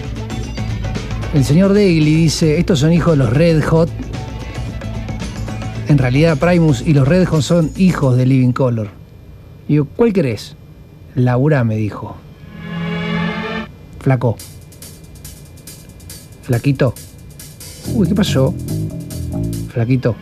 el 1.38 1.45
señor 1.45 1.75
Daily 1.75 2.16
dice, 2.16 2.57
estos 2.57 2.80
son 2.80 2.91
hijos 2.91 3.11
de 3.11 3.24
los 3.24 3.32
Red 3.32 3.64
Hot. 3.66 3.91
En 5.88 5.99
realidad 5.99 6.35
Primus 6.35 6.82
y 6.82 6.95
los 6.95 7.07
Red 7.07 7.27
Hot 7.27 7.43
son 7.43 7.69
hijos 7.77 8.17
de 8.17 8.25
Living 8.25 8.53
Color. 8.53 8.88
Y 9.67 9.74
digo, 9.74 9.88
¿cuál 9.95 10.14
querés? 10.14 10.56
Laura 11.14 11.64
me 11.64 11.75
dijo. 11.75 12.16
Flaco. 13.99 14.35
Flaquito. 16.41 16.95
Uy, 17.93 18.07
¿qué 18.07 18.16
pasó? 18.16 18.56
Flaquito. 19.72 20.16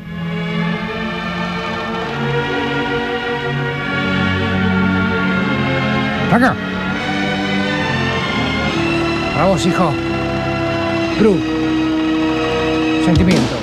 Acá. 6.33 6.53
Vamos, 9.37 9.65
hijo. 9.65 9.93
Bru. 11.17 11.39
Sentimiento. 13.05 13.55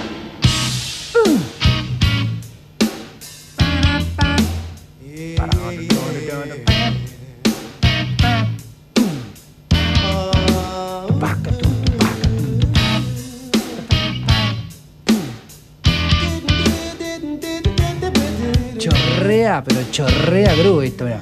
Chorrea, 18.78 19.62
pero 19.62 19.81
chorrea 19.92 20.55
groove 20.56 20.86
esto, 20.86 21.05
mira. 21.05 21.22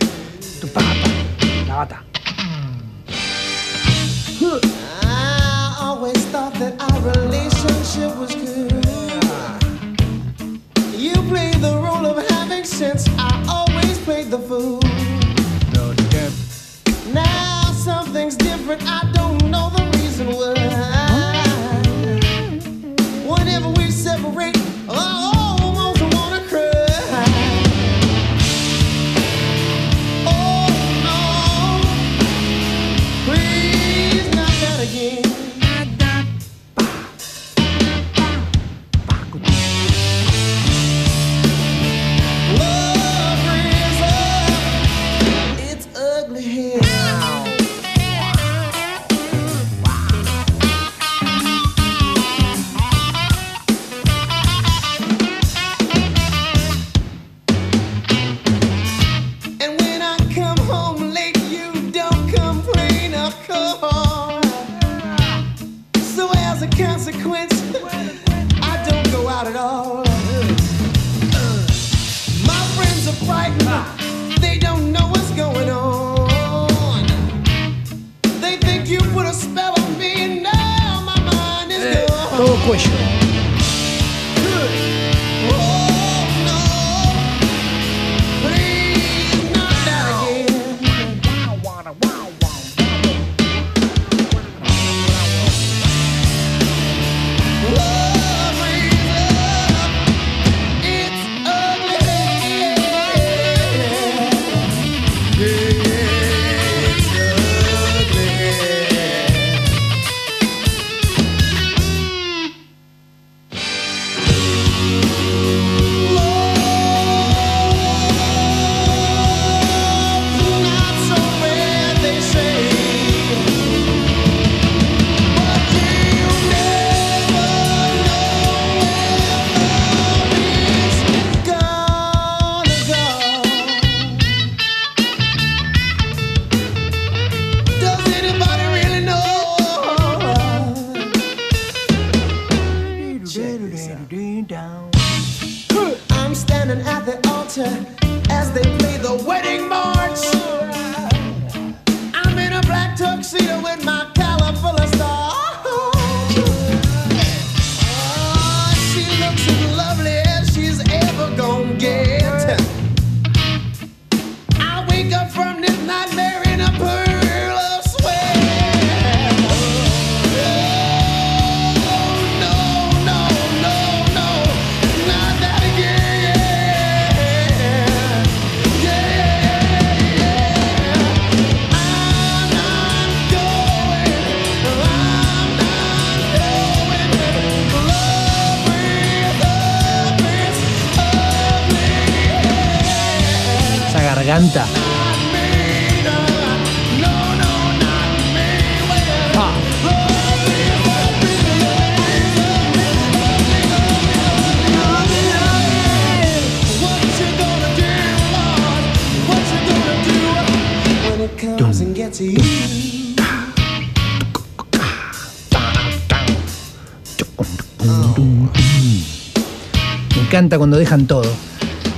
Encanta 220.50 220.58
cuando 220.58 220.78
dejan 220.78 221.06
todo. 221.06 221.30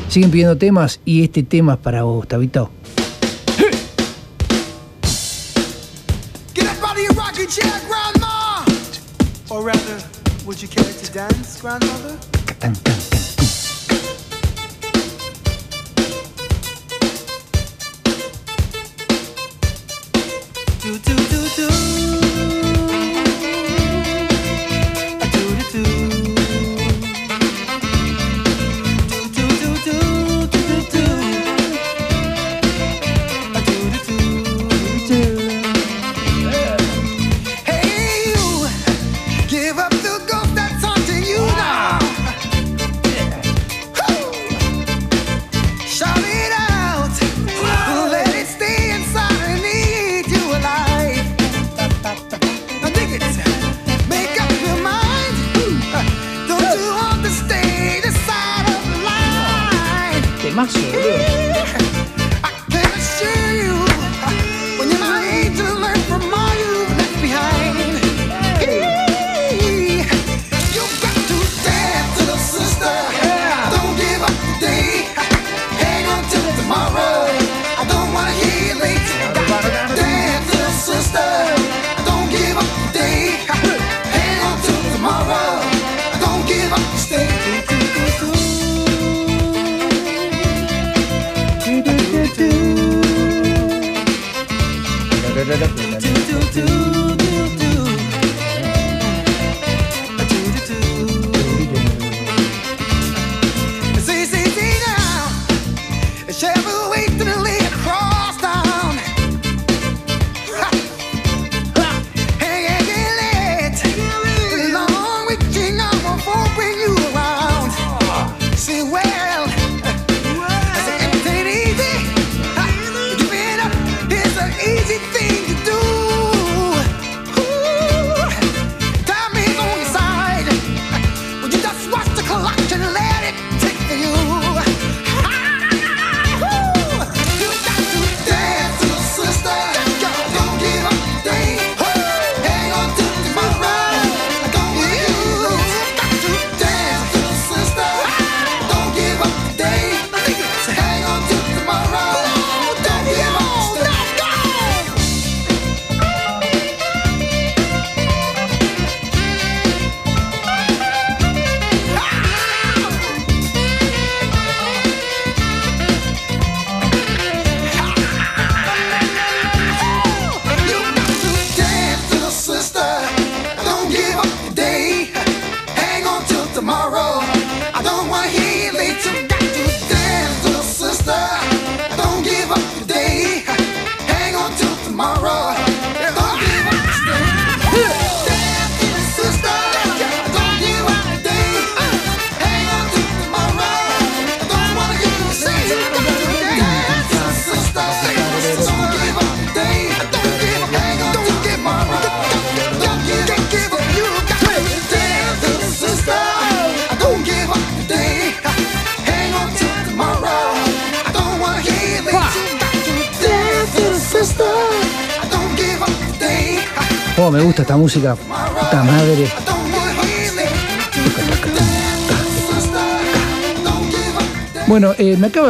Siguen 0.08 0.30
pidiendo 0.30 0.58
temas 0.58 1.00
y 1.06 1.22
este 1.22 1.42
tema 1.42 1.74
es 1.74 1.78
para 1.78 2.02
vos, 2.02 2.26
Grandma! 7.88 8.64
Or 9.48 9.64
rather, 9.64 10.02
would 10.44 10.60
you 10.60 10.68
care 10.68 10.84
to 10.84 11.12
dance, 11.12 11.60
Grandmother? 11.62 13.21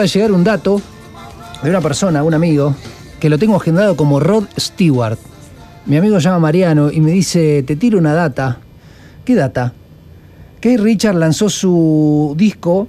De 0.02 0.08
llegar 0.08 0.32
un 0.32 0.44
dato 0.44 0.80
de 1.62 1.70
una 1.70 1.80
persona, 1.80 2.22
un 2.24 2.34
amigo, 2.34 2.74
que 3.20 3.28
lo 3.30 3.38
tengo 3.38 3.56
agendado 3.56 3.96
como 3.96 4.20
Rod 4.20 4.44
Stewart. 4.58 5.18
Mi 5.86 5.96
amigo 5.96 6.18
llama 6.18 6.38
Mariano 6.38 6.90
y 6.92 7.00
me 7.00 7.10
dice, 7.12 7.62
te 7.62 7.76
tiro 7.76 7.98
una 7.98 8.14
data. 8.14 8.58
¿Qué 9.24 9.34
data? 9.34 9.72
Que 10.60 10.76
Richard 10.76 11.16
lanzó 11.16 11.48
su 11.48 12.34
disco 12.36 12.88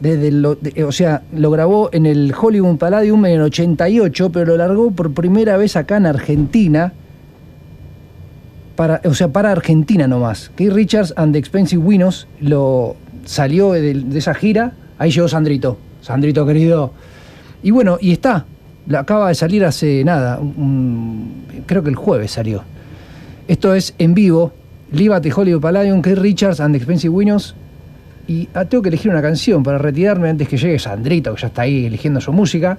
desde 0.00 0.28
el- 0.28 0.44
o 0.46 0.92
sea, 0.92 1.22
lo 1.34 1.50
grabó 1.50 1.90
en 1.92 2.06
el 2.06 2.32
Hollywood 2.40 2.78
Palladium 2.78 3.26
en 3.26 3.32
el 3.32 3.42
88, 3.42 4.30
pero 4.32 4.46
lo 4.46 4.56
largó 4.56 4.90
por 4.92 5.12
primera 5.12 5.56
vez 5.56 5.76
acá 5.76 5.96
en 5.98 6.06
Argentina 6.06 6.92
para, 8.76 9.00
o 9.04 9.14
sea, 9.14 9.28
para 9.28 9.52
Argentina 9.52 10.06
nomás. 10.08 10.50
Keith 10.56 10.72
Richards 10.72 11.12
and 11.16 11.32
the 11.32 11.38
Expensive 11.38 11.82
Winos 11.82 12.26
lo 12.40 12.96
salió 13.24 13.72
de 13.72 14.04
esa 14.14 14.34
gira. 14.34 14.72
Ahí 14.98 15.10
llegó 15.10 15.28
Sandrito. 15.28 15.78
Sandrito 16.00 16.46
querido. 16.46 16.92
Y 17.62 17.70
bueno, 17.70 17.98
y 18.00 18.12
está. 18.12 18.46
La 18.86 19.00
acaba 19.00 19.28
de 19.28 19.34
salir 19.34 19.64
hace 19.64 20.02
nada. 20.04 20.40
creo 21.66 21.82
que 21.82 21.90
el 21.90 21.96
jueves 21.96 22.32
salió. 22.32 22.62
Esto 23.48 23.74
es 23.74 23.94
en 23.98 24.14
vivo. 24.14 24.52
The 24.92 25.32
Hollywood 25.32 25.60
Palladium, 25.60 26.02
Keith 26.02 26.18
Richards 26.18 26.60
and 26.60 26.74
the 26.74 26.78
Expensive 26.78 27.14
Winos. 27.14 27.54
Y 28.26 28.48
ah, 28.54 28.64
tengo 28.64 28.82
que 28.82 28.88
elegir 28.88 29.10
una 29.10 29.22
canción 29.22 29.62
para 29.62 29.78
retirarme 29.78 30.28
antes 30.28 30.48
que 30.48 30.56
llegue 30.56 30.78
Sandrito, 30.78 31.34
que 31.34 31.40
ya 31.40 31.48
está 31.48 31.62
ahí 31.62 31.86
eligiendo 31.86 32.20
su 32.20 32.32
música. 32.32 32.78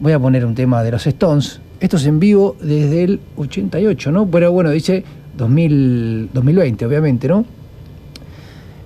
voy 0.00 0.12
a 0.12 0.18
poner 0.18 0.44
un 0.44 0.54
tema 0.54 0.82
de 0.82 0.90
los 0.90 1.06
Stones. 1.06 1.60
Esto 1.80 1.96
es 1.96 2.06
en 2.06 2.18
vivo 2.18 2.56
desde 2.60 3.04
el 3.04 3.20
88, 3.36 4.10
¿no? 4.10 4.26
Pero 4.30 4.52
bueno, 4.52 4.70
dice 4.70 5.04
2000, 5.36 6.30
2020, 6.32 6.86
obviamente, 6.86 7.28
¿no? 7.28 7.44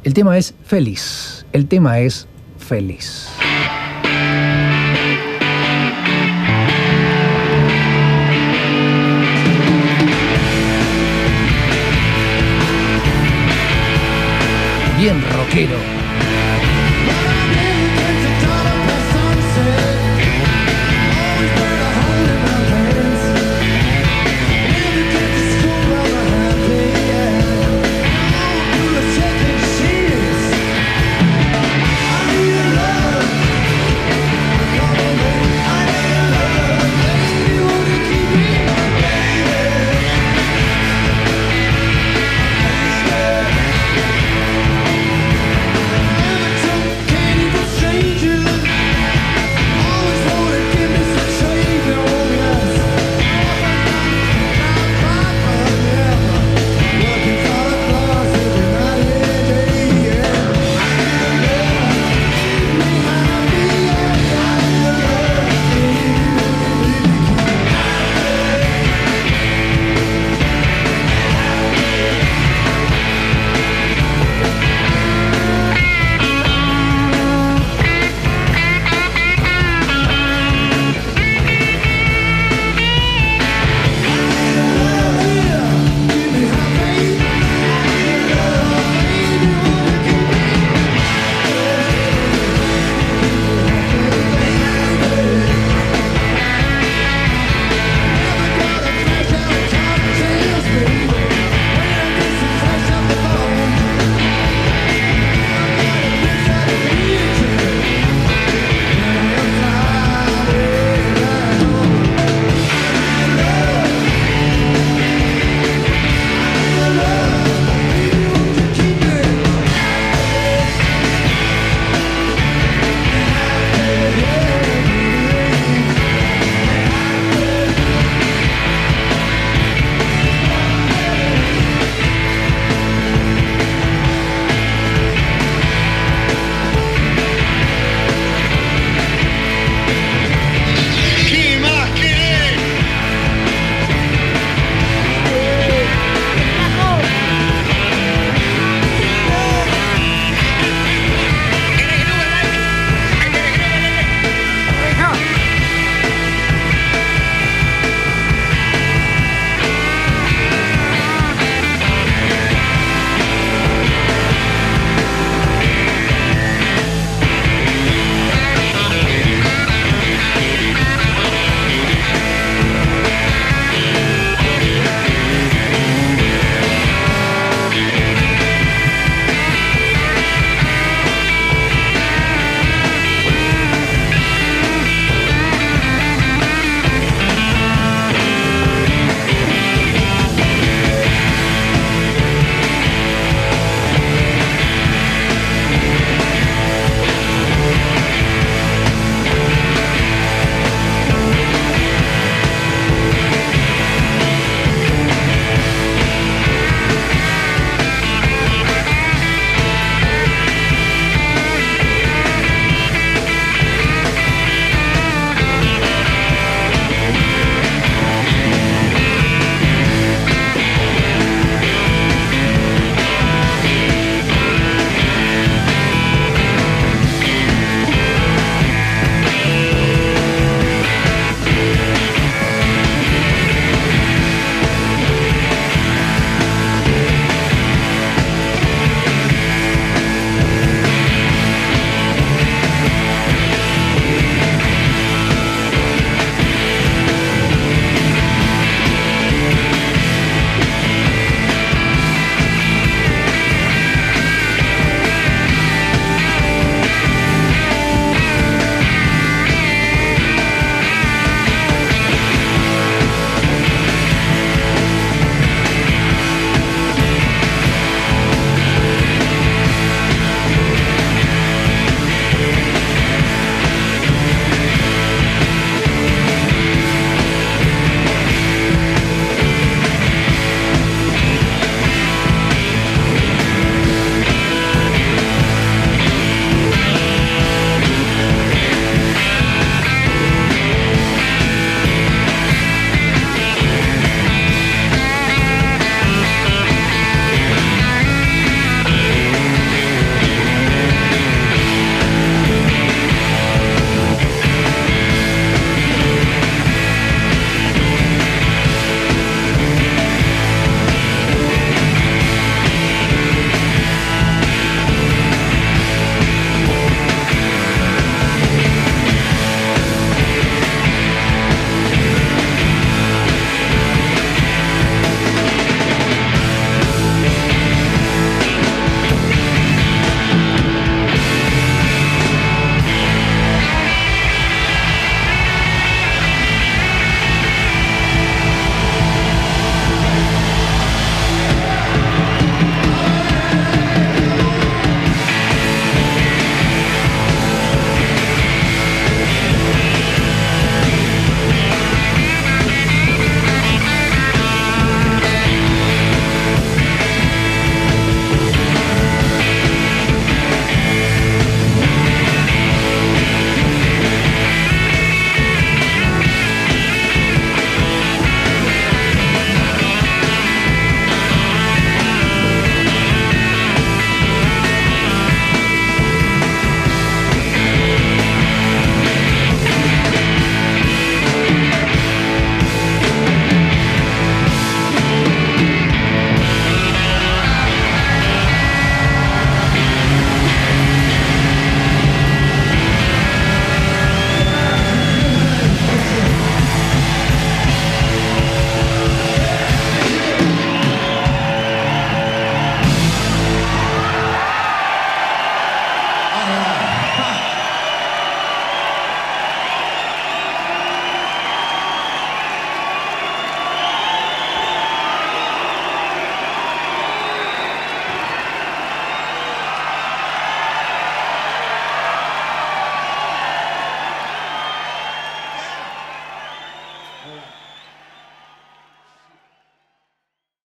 El 0.05 0.15
tema 0.15 0.37
es 0.37 0.55
Feliz. 0.65 1.47
El 1.53 1.67
tema 1.67 2.01
es 2.01 2.27
Feliz. 2.59 3.42
Bien 15.55 15.69
rockero. 15.69 16.02